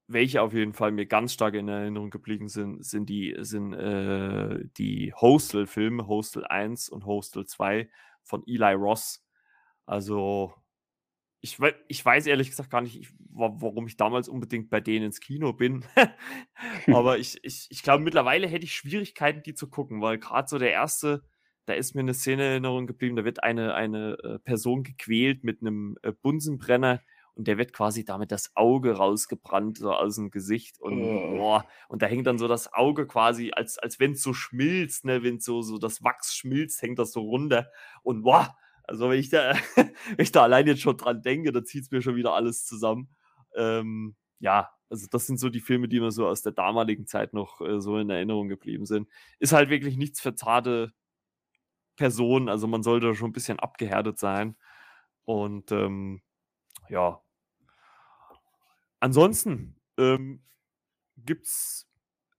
[0.07, 4.59] welche auf jeden Fall mir ganz stark in Erinnerung geblieben sind, sind die, sind, äh,
[4.77, 7.89] die Hostel-Filme, Hostel 1 und Hostel 2
[8.21, 9.25] von Eli Ross.
[9.85, 10.53] Also
[11.43, 11.57] ich,
[11.89, 15.51] ich weiß ehrlich gesagt gar nicht, ich, warum ich damals unbedingt bei denen ins Kino
[15.51, 15.85] bin.
[16.87, 20.57] Aber ich, ich, ich glaube, mittlerweile hätte ich Schwierigkeiten, die zu gucken, weil gerade so
[20.57, 21.23] der erste,
[21.65, 25.43] da ist mir eine Szene in Erinnerung geblieben, da wird eine, eine äh, Person gequält
[25.43, 27.01] mit einem äh, Bunsenbrenner
[27.35, 30.79] und der wird quasi damit das Auge rausgebrannt, so aus dem Gesicht.
[30.79, 31.37] Und, oh.
[31.37, 35.05] boah, und da hängt dann so das Auge quasi, als, als wenn es so schmilzt,
[35.05, 37.71] ne, wenn so, so das Wachs schmilzt, hängt das so runter.
[38.03, 41.63] Und boah, also wenn ich da, wenn ich da allein jetzt schon dran denke, da
[41.63, 43.09] zieht es mir schon wieder alles zusammen.
[43.55, 47.33] Ähm, ja, also das sind so die Filme, die mir so aus der damaligen Zeit
[47.33, 49.07] noch äh, so in Erinnerung geblieben sind.
[49.39, 50.93] Ist halt wirklich nichts für zarte
[51.95, 54.55] Personen, also man sollte schon ein bisschen abgehärtet sein.
[55.25, 56.21] Und ähm,
[56.89, 57.21] ja.
[58.99, 60.43] Ansonsten ähm,
[61.17, 61.87] gibt es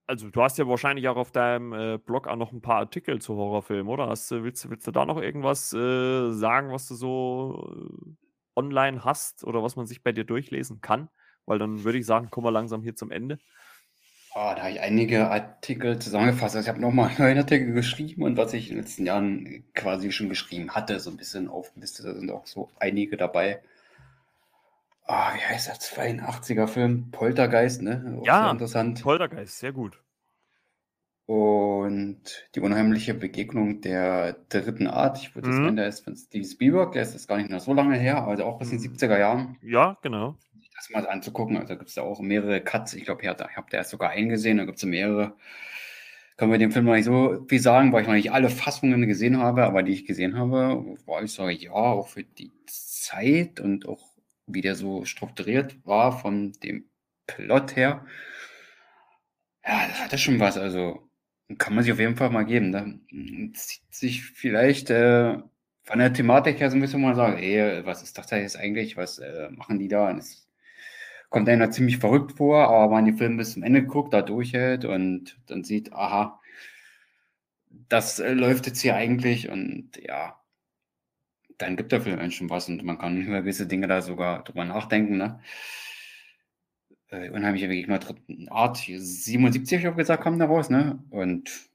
[0.07, 3.21] also du hast ja wahrscheinlich auch auf deinem äh, Blog auch noch ein paar Artikel
[3.21, 4.07] zu Horrorfilmen, oder?
[4.07, 8.11] Hast, willst, willst du da noch irgendwas äh, sagen, was du so äh,
[8.55, 11.09] online hast oder was man sich bei dir durchlesen kann?
[11.45, 13.39] Weil dann würde ich sagen, kommen wir langsam hier zum Ende.
[14.37, 16.57] Oh, da habe ich einige Artikel zusammengefasst.
[16.57, 20.11] Also ich habe nochmal neue Artikel geschrieben und was ich in den letzten Jahren quasi
[20.11, 22.05] schon geschrieben hatte, so ein bisschen aufgelistet.
[22.05, 23.61] Da sind auch so einige dabei.
[25.07, 27.11] Oh, wie heißt der 82er Film?
[27.11, 28.17] Poltergeist, ne?
[28.19, 29.01] Auch ja, interessant.
[29.03, 30.01] Poltergeist, sehr gut.
[31.27, 35.17] Und die unheimliche Begegnung der dritten Art.
[35.17, 35.53] Ich würde mhm.
[35.53, 38.27] sagen, der ist von Steve Spielberg, der ist das gar nicht mehr so lange her,
[38.27, 39.19] also auch aus den 70er mhm.
[39.19, 39.57] Jahren.
[39.61, 40.35] Ja, genau.
[40.75, 41.57] Das mal anzugucken.
[41.57, 42.93] Also gibt es da auch mehrere Cuts.
[42.93, 45.35] Ich glaube, ich habe da erst sogar einen gesehen, da gibt es mehrere.
[46.37, 49.07] Können wir dem Film noch nicht so viel sagen, weil ich noch nicht alle Fassungen
[49.07, 53.61] gesehen habe, aber die ich gesehen habe, war ich so, ja, auch für die Zeit
[53.61, 54.15] und auch
[54.47, 56.89] wie der so strukturiert war von dem
[57.27, 58.05] Plot her.
[59.65, 60.57] Ja, das hatte schon was.
[60.57, 61.09] Also
[61.57, 62.71] kann man sich auf jeden Fall mal geben.
[62.71, 63.51] Da ne?
[63.53, 65.37] zieht sich vielleicht äh,
[65.83, 68.57] von der Thematik her so ein bisschen mal sagen, ey, was ist das da jetzt
[68.57, 68.97] eigentlich?
[68.97, 70.11] Was äh, machen die da?
[70.17, 70.44] Es
[71.29, 74.21] kommt einer ziemlich verrückt vor, aber wenn man den Film bis zum Ende guckt, da
[74.21, 76.39] durchhält und dann sieht, aha,
[77.89, 80.39] das äh, läuft jetzt hier eigentlich und ja,
[81.57, 84.43] dann gibt der Film eigentlich schon was und man kann über gewisse Dinge da sogar
[84.43, 85.17] drüber nachdenken.
[85.17, 85.39] Ne?
[87.09, 91.03] Äh, unheimliche Gegner dritten Art, 77 habe ich gesagt, kam da raus, ne?
[91.11, 91.69] Und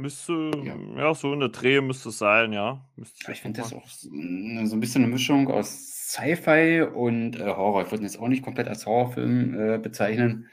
[0.00, 0.76] Müsste, ja.
[0.96, 2.84] ja, so in der Dreh müsste es sein, ja.
[2.96, 7.82] ich, ich finde das auch so ein bisschen eine Mischung aus Sci-Fi und äh, Horror.
[7.82, 10.48] Ich würde ihn jetzt auch nicht komplett als Horrorfilm äh, bezeichnen.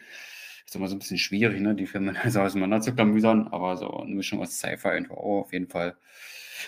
[0.65, 3.89] Ist immer so ein bisschen schwierig, ne, die Filme so auseinander zu klamüsern, aber so
[3.97, 5.95] eine Mischung aus Sci-Fi und Horror auf jeden Fall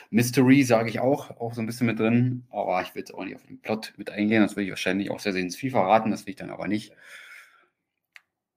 [0.09, 3.23] Mystery sage ich auch, auch so ein bisschen mit drin, aber ich will jetzt auch
[3.23, 5.71] nicht auf den Plot mit eingehen, das will ich wahrscheinlich auch sehr, sehr ins viel
[5.71, 6.93] verraten, das will ich dann aber nicht.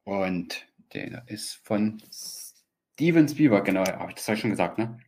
[0.04, 2.02] Und der ist von
[2.94, 4.98] Steven Spielberg, genau, habe ich das ja schon gesagt, ne?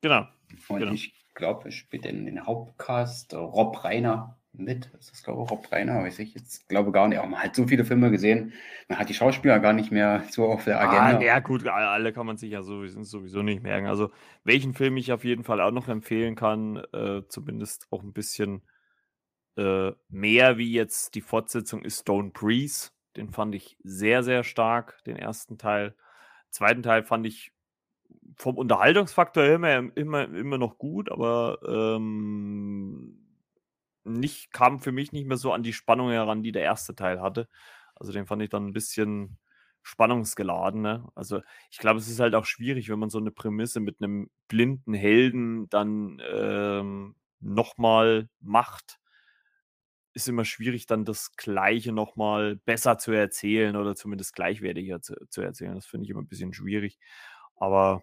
[0.00, 0.26] Genau.
[0.68, 0.92] Und genau.
[0.92, 4.90] ich glaube, es spielt in den Hauptcast Rob Reiner mit.
[4.92, 7.18] Das ist, glaube ich, Rob Reiner, weiß ich jetzt, glaube gar nicht.
[7.18, 8.52] Aber man hat so viele Filme gesehen,
[8.88, 11.18] man hat die Schauspieler gar nicht mehr so auf der Agenda.
[11.18, 13.86] Ah, ja, gut, alle kann man sich ja sowieso, sowieso nicht merken.
[13.86, 14.10] Also,
[14.44, 18.62] welchen Film ich auf jeden Fall auch noch empfehlen kann, äh, zumindest auch ein bisschen
[19.56, 22.90] äh, mehr wie jetzt die Fortsetzung, ist Stone Breeze.
[23.16, 25.94] Den fand ich sehr, sehr stark, den ersten Teil.
[26.52, 27.52] Zweiten Teil fand ich
[28.36, 33.18] vom Unterhaltungsfaktor immer, immer, immer noch gut, aber ähm,
[34.04, 37.20] nicht, kam für mich nicht mehr so an die Spannung heran, die der erste Teil
[37.20, 37.48] hatte.
[37.94, 39.38] Also den fand ich dann ein bisschen
[39.82, 40.82] spannungsgeladen.
[40.82, 41.08] Ne?
[41.14, 41.40] Also
[41.70, 44.94] ich glaube, es ist halt auch schwierig, wenn man so eine Prämisse mit einem blinden
[44.94, 48.98] Helden dann ähm, nochmal macht.
[50.14, 55.40] Ist immer schwierig, dann das Gleiche nochmal besser zu erzählen oder zumindest gleichwertiger zu, zu
[55.40, 55.74] erzählen.
[55.74, 56.98] Das finde ich immer ein bisschen schwierig.
[57.56, 58.02] Aber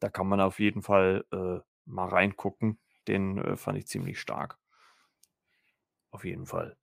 [0.00, 2.78] da kann man auf jeden Fall äh, mal reingucken.
[3.06, 4.58] Den äh, fand ich ziemlich stark.
[6.10, 6.76] Auf jeden Fall.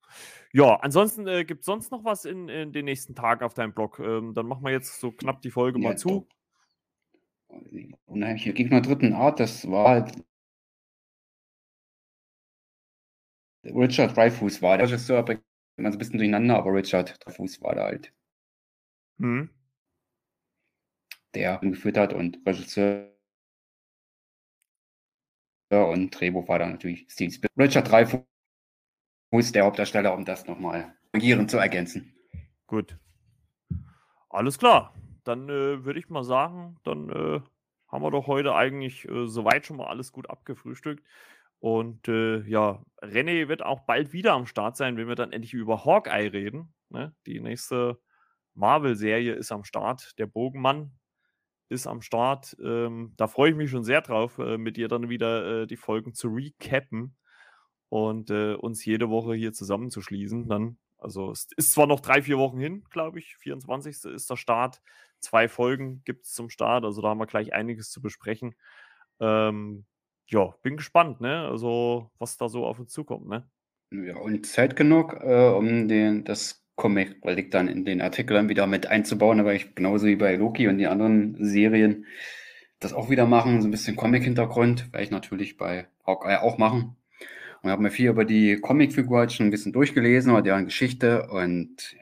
[0.52, 3.72] Ja, ansonsten äh, gibt es sonst noch was in, in den nächsten Tagen auf deinem
[3.72, 3.98] Blog?
[3.98, 6.28] Ähm, dann machen wir jetzt so knapp die Folge ja, mal zu.
[8.04, 10.12] Unheimliche Gegner dritten Art, das war halt
[13.64, 15.42] Richard Dreyfuss war der Regisseur, bringt
[15.76, 18.12] man so ein bisschen durcheinander, aber Richard Dreyfuss war da halt.
[19.18, 19.50] Mhm.
[21.34, 23.08] Der geführt hat und Regisseur
[25.70, 27.68] und Drehbuch war da natürlich Steve Spielberg.
[27.68, 28.20] Richard Dreyfuss
[29.30, 30.94] muss der Hauptdarsteller, um das nochmal
[31.46, 32.14] zu ergänzen.
[32.66, 32.98] Gut.
[34.28, 34.94] Alles klar.
[35.24, 37.40] Dann äh, würde ich mal sagen, dann äh,
[37.88, 41.04] haben wir doch heute eigentlich äh, soweit schon mal alles gut abgefrühstückt.
[41.62, 45.54] Und äh, ja, René wird auch bald wieder am Start sein, wenn wir dann endlich
[45.54, 46.74] über Hawkeye reden.
[46.88, 47.14] Ne?
[47.24, 48.00] Die nächste
[48.54, 50.18] Marvel-Serie ist am Start.
[50.18, 50.90] Der Bogenmann
[51.68, 52.56] ist am Start.
[52.60, 55.76] Ähm, da freue ich mich schon sehr drauf, äh, mit dir dann wieder äh, die
[55.76, 57.14] Folgen zu recappen
[57.88, 60.48] und äh, uns jede Woche hier zusammenzuschließen.
[60.48, 63.36] Dann, also es ist zwar noch drei, vier Wochen hin, glaube ich.
[63.36, 64.04] 24.
[64.06, 64.82] ist der Start.
[65.20, 68.56] Zwei Folgen gibt es zum Start, also da haben wir gleich einiges zu besprechen.
[69.20, 69.86] Ähm,
[70.32, 71.46] ja, bin gespannt, ne?
[71.48, 73.46] Also, was da so auf uns zukommt, ne?
[73.90, 77.20] Ja, und Zeit genug, äh, um den, das Comic
[77.50, 80.88] dann in den Artikeln wieder mit einzubauen, aber ich genauso wie bei Loki und den
[80.88, 82.06] anderen Serien
[82.80, 86.96] das auch wieder machen, so ein bisschen Comic-Hintergrund, werde ich natürlich bei Hawkeye auch machen.
[87.62, 91.28] Und habe mir viel über die Comicfigur halt schon ein bisschen durchgelesen oder deren Geschichte
[91.28, 91.94] und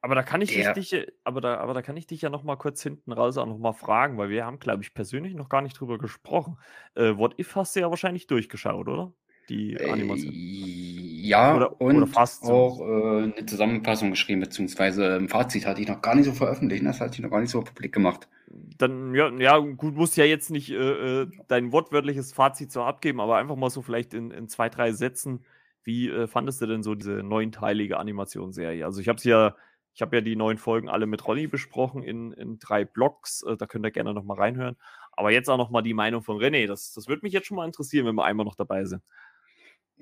[0.00, 2.30] Aber da kann ich Der- dich, dich, aber da, aber da kann ich dich ja
[2.30, 5.34] noch mal kurz hinten raus auch noch mal fragen, weil wir haben, glaube ich, persönlich
[5.34, 6.56] noch gar nicht drüber gesprochen.
[6.94, 9.12] Äh, What If hast du ja wahrscheinlich durchgeschaut, oder?
[9.48, 10.32] Die Äh, Animation.
[10.34, 12.52] Ja, Oder- und oder fast so.
[12.52, 16.82] auch äh, eine Zusammenfassung geschrieben, beziehungsweise ein Fazit hatte ich noch gar nicht so veröffentlicht.
[16.82, 16.90] ne?
[16.90, 18.28] Das hatte ich noch gar nicht so publik gemacht.
[18.78, 23.20] Dann, ja, ja, gut, musst ja jetzt nicht äh, äh, dein wortwörtliches Fazit so abgeben,
[23.20, 25.44] aber einfach mal so vielleicht in, in zwei, drei Sätzen.
[25.82, 28.84] Wie äh, fandest du denn so diese neunteilige Animationsserie?
[28.84, 29.56] Also ich habe ja,
[29.98, 33.42] ich habe ja die neun Folgen alle mit Ronny besprochen in, in drei Blocks.
[33.42, 34.76] Äh, da könnt ihr gerne noch mal reinhören.
[35.10, 36.68] Aber jetzt auch noch mal die Meinung von René.
[36.68, 39.02] Das, das würde mich jetzt schon mal interessieren, wenn wir einmal noch dabei sind.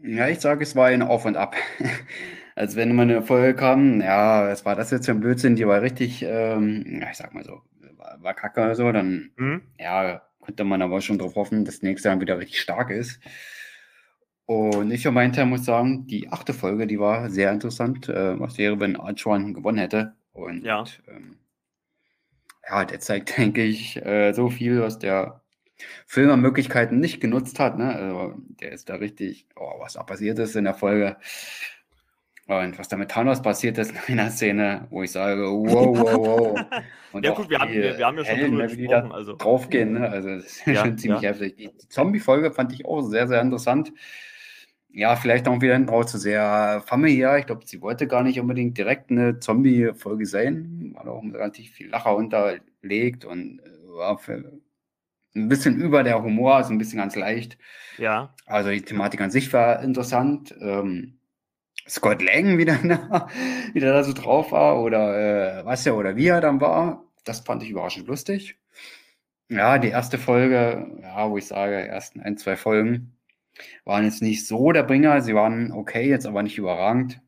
[0.03, 1.57] Ja, ich sage, es war ein Auf und Ab.
[2.55, 5.67] Als wenn immer eine Folge kam, ja, was war das jetzt für ein Blödsinn, die
[5.67, 7.63] war richtig, ähm, ja, ich sag mal so,
[7.97, 9.31] war, war kacke oder so, dann,
[9.79, 13.19] ja, konnte man aber schon darauf hoffen, dass nächste Jahr wieder richtig stark ist.
[14.47, 18.09] Und ich für meinen Teil muss sagen, die achte Folge, die war sehr interessant.
[18.09, 20.15] Äh, was wäre, wenn Archuan gewonnen hätte?
[20.33, 20.85] Und Ja.
[21.09, 21.39] ähm,
[22.69, 25.43] ja, der zeigt, denke ich, äh, so viel, was der
[26.07, 27.77] Film an Möglichkeiten nicht genutzt hat.
[27.77, 27.95] Ne?
[27.95, 31.17] Also, der ist da richtig, oh, was da passiert ist in der Folge.
[32.47, 36.17] Und was da mit Thanos passiert ist in einer Szene, wo ich sage, wow, wow,
[36.17, 36.61] wow.
[37.13, 39.95] Und Ja, gut, wir haben- wir- wir haben ja schon Helden, drüber gesprochen, also- draufgehen.
[39.95, 40.09] Ne?
[40.09, 41.31] Also das ist Ja, schon ziemlich ja.
[41.31, 41.57] heftig.
[41.57, 43.93] Die Zombie-Folge fand ich auch sehr, sehr interessant.
[44.97, 47.37] Ja, vielleicht auch wieder hinten raus zu sehr familiär.
[47.37, 51.91] Ich glaube, sie wollte gar nicht unbedingt direkt eine Zombie-Folge sein, weil auch relativ viel
[51.91, 54.59] Lacher unterlegt und äh, war für
[55.35, 57.59] ein bisschen über der Humor, also ein bisschen ganz leicht.
[57.99, 58.35] Ja.
[58.47, 60.55] Also die Thematik an sich war interessant.
[60.63, 61.19] Ähm,
[61.87, 63.29] Scott Lang wieder, da-
[63.75, 67.41] wieder da so drauf war oder äh, was er oder wie er dann war, das
[67.41, 68.59] fand ich überraschend lustig.
[69.51, 73.13] Ja, die erste Folge, ja, wo ich sage, ersten ein, zwei Folgen
[73.85, 75.21] waren jetzt nicht so der Bringer.
[75.23, 77.21] Sie waren okay, jetzt aber nicht überragend.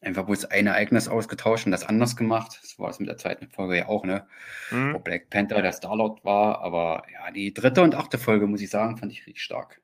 [0.00, 2.58] Einfach bloß ein Ereignis ausgetauscht und das anders gemacht.
[2.62, 4.26] Das war es mit der zweiten Folge ja auch, ne?
[4.70, 5.02] Wo Hm?
[5.02, 6.60] Black Panther der Star-Lord war.
[6.62, 9.80] Aber ja, die dritte und achte Folge, muss ich sagen, fand ich richtig stark.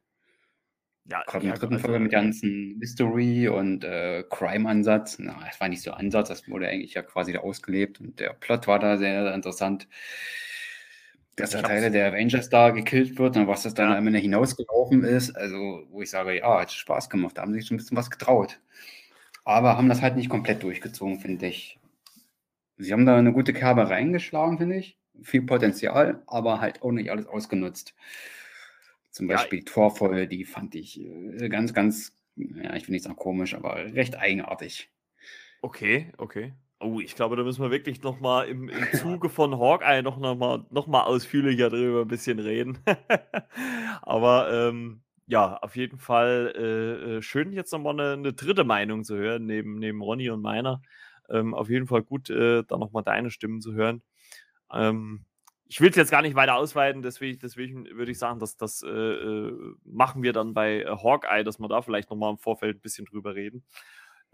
[1.06, 5.18] Ja, Gerade ja, in der dritten also, Folge mit ganzen Mystery und äh, Crime-Ansatz.
[5.18, 8.32] Na, das war nicht so Ansatz, das wurde eigentlich ja quasi da ausgelebt und der
[8.32, 9.86] Plot war da sehr interessant.
[11.36, 13.98] Dass hab's- Teile der Avengers da gekillt wird und was das dann Ja.
[13.98, 15.34] am Ende hinausgelaufen ist.
[15.36, 17.96] Also, wo ich sage, ja, hat Spaß gemacht, da haben sie sich schon ein bisschen
[17.96, 18.60] was getraut.
[19.44, 21.78] Aber haben das halt nicht komplett durchgezogen, finde ich.
[22.76, 24.98] Sie haben da eine gute Kerbe reingeschlagen, finde ich.
[25.22, 27.94] Viel Potenzial, aber halt auch nicht alles ausgenutzt.
[29.10, 33.04] Zum Ja, Beispiel die Torfolge, die fand ich äh, ganz, ganz, ja, ich will nicht
[33.04, 34.90] sagen komisch, aber recht eigenartig.
[35.62, 36.52] Okay, okay.
[36.84, 40.18] Oh, ich glaube, da müssen wir wirklich noch mal im, im Zuge von Hawkeye noch,
[40.18, 42.78] noch, mal, noch mal ausführlicher drüber ein bisschen reden.
[44.02, 48.64] Aber ähm, ja, auf jeden Fall äh, äh, schön, jetzt noch mal eine, eine dritte
[48.64, 50.82] Meinung zu hören, neben, neben Ronny und meiner.
[51.30, 54.02] Ähm, auf jeden Fall gut, äh, da noch mal deine Stimmen zu hören.
[54.70, 55.24] Ähm,
[55.66, 58.82] ich will es jetzt gar nicht weiter ausweiten, deswegen, deswegen würde ich sagen, dass das
[58.82, 62.76] äh, äh, machen wir dann bei Hawkeye, dass wir da vielleicht noch mal im Vorfeld
[62.76, 63.64] ein bisschen drüber reden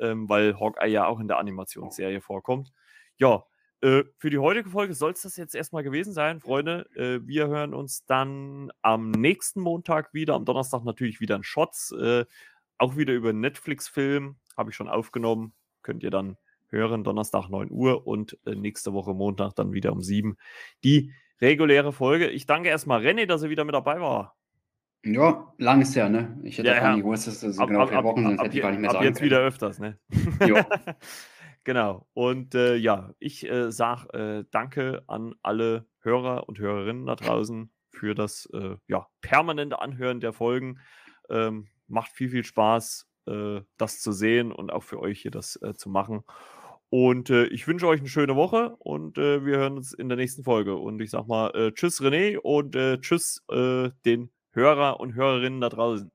[0.01, 2.73] ähm, weil Hawkeye ja auch in der Animationsserie vorkommt.
[3.17, 3.45] Ja,
[3.83, 6.87] äh, für die heutige Folge soll es das jetzt erstmal gewesen sein, Freunde.
[6.95, 11.93] Äh, wir hören uns dann am nächsten Montag wieder, am Donnerstag natürlich wieder in Shots,
[11.93, 12.25] äh,
[12.79, 16.37] auch wieder über Netflix-Film, habe ich schon aufgenommen, könnt ihr dann
[16.69, 20.37] hören, Donnerstag 9 Uhr und äh, nächste Woche Montag dann wieder um 7
[20.85, 22.29] die reguläre Folge.
[22.29, 24.37] Ich danke erstmal René, dass er wieder mit dabei war.
[25.05, 26.39] Ja, lang ist ja, ne?
[26.43, 26.93] Ich hätte Ja, gar ja.
[26.95, 28.91] nicht gewusst, dass das so genau vier Wochen sind, ab, hätte ich gar nicht mehr
[28.91, 29.31] ab sagen jetzt können.
[29.31, 29.99] wieder öfters, ne?
[30.47, 30.59] Jo.
[31.65, 32.07] genau.
[32.13, 37.73] Und äh, ja, ich äh, sage äh, danke an alle Hörer und Hörerinnen da draußen
[37.91, 40.79] für das äh, ja, permanente Anhören der Folgen.
[41.31, 45.57] Ähm, macht viel, viel Spaß, äh, das zu sehen und auch für euch hier das
[45.63, 46.25] äh, zu machen.
[46.91, 50.17] Und äh, ich wünsche euch eine schöne Woche und äh, wir hören uns in der
[50.17, 50.77] nächsten Folge.
[50.77, 56.11] Und ich sag mal äh, Tschüss René und Tschüss den Hörer und Hörerinnen da draußen.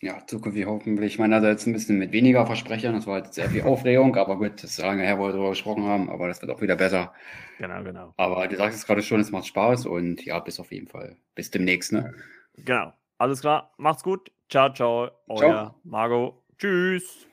[0.00, 2.94] Ja, zukünftig hoffentlich meinerseits ein bisschen mit weniger Versprechern.
[2.94, 5.50] Das war jetzt sehr viel Aufregung, aber gut, das ist lange her, wo wir darüber
[5.50, 7.14] gesprochen haben, aber das wird auch wieder besser.
[7.58, 8.14] Genau, genau.
[8.18, 11.16] Aber du sagst es gerade schon, es macht Spaß und ja, bis auf jeden Fall.
[11.34, 12.14] Bis demnächst, ne?
[12.56, 12.92] Genau.
[13.18, 13.72] Alles klar.
[13.78, 14.30] Macht's gut.
[14.50, 15.10] Ciao, ciao.
[15.28, 15.80] Euer Ciao.
[15.84, 16.42] Margot.
[16.58, 17.26] Tschüss.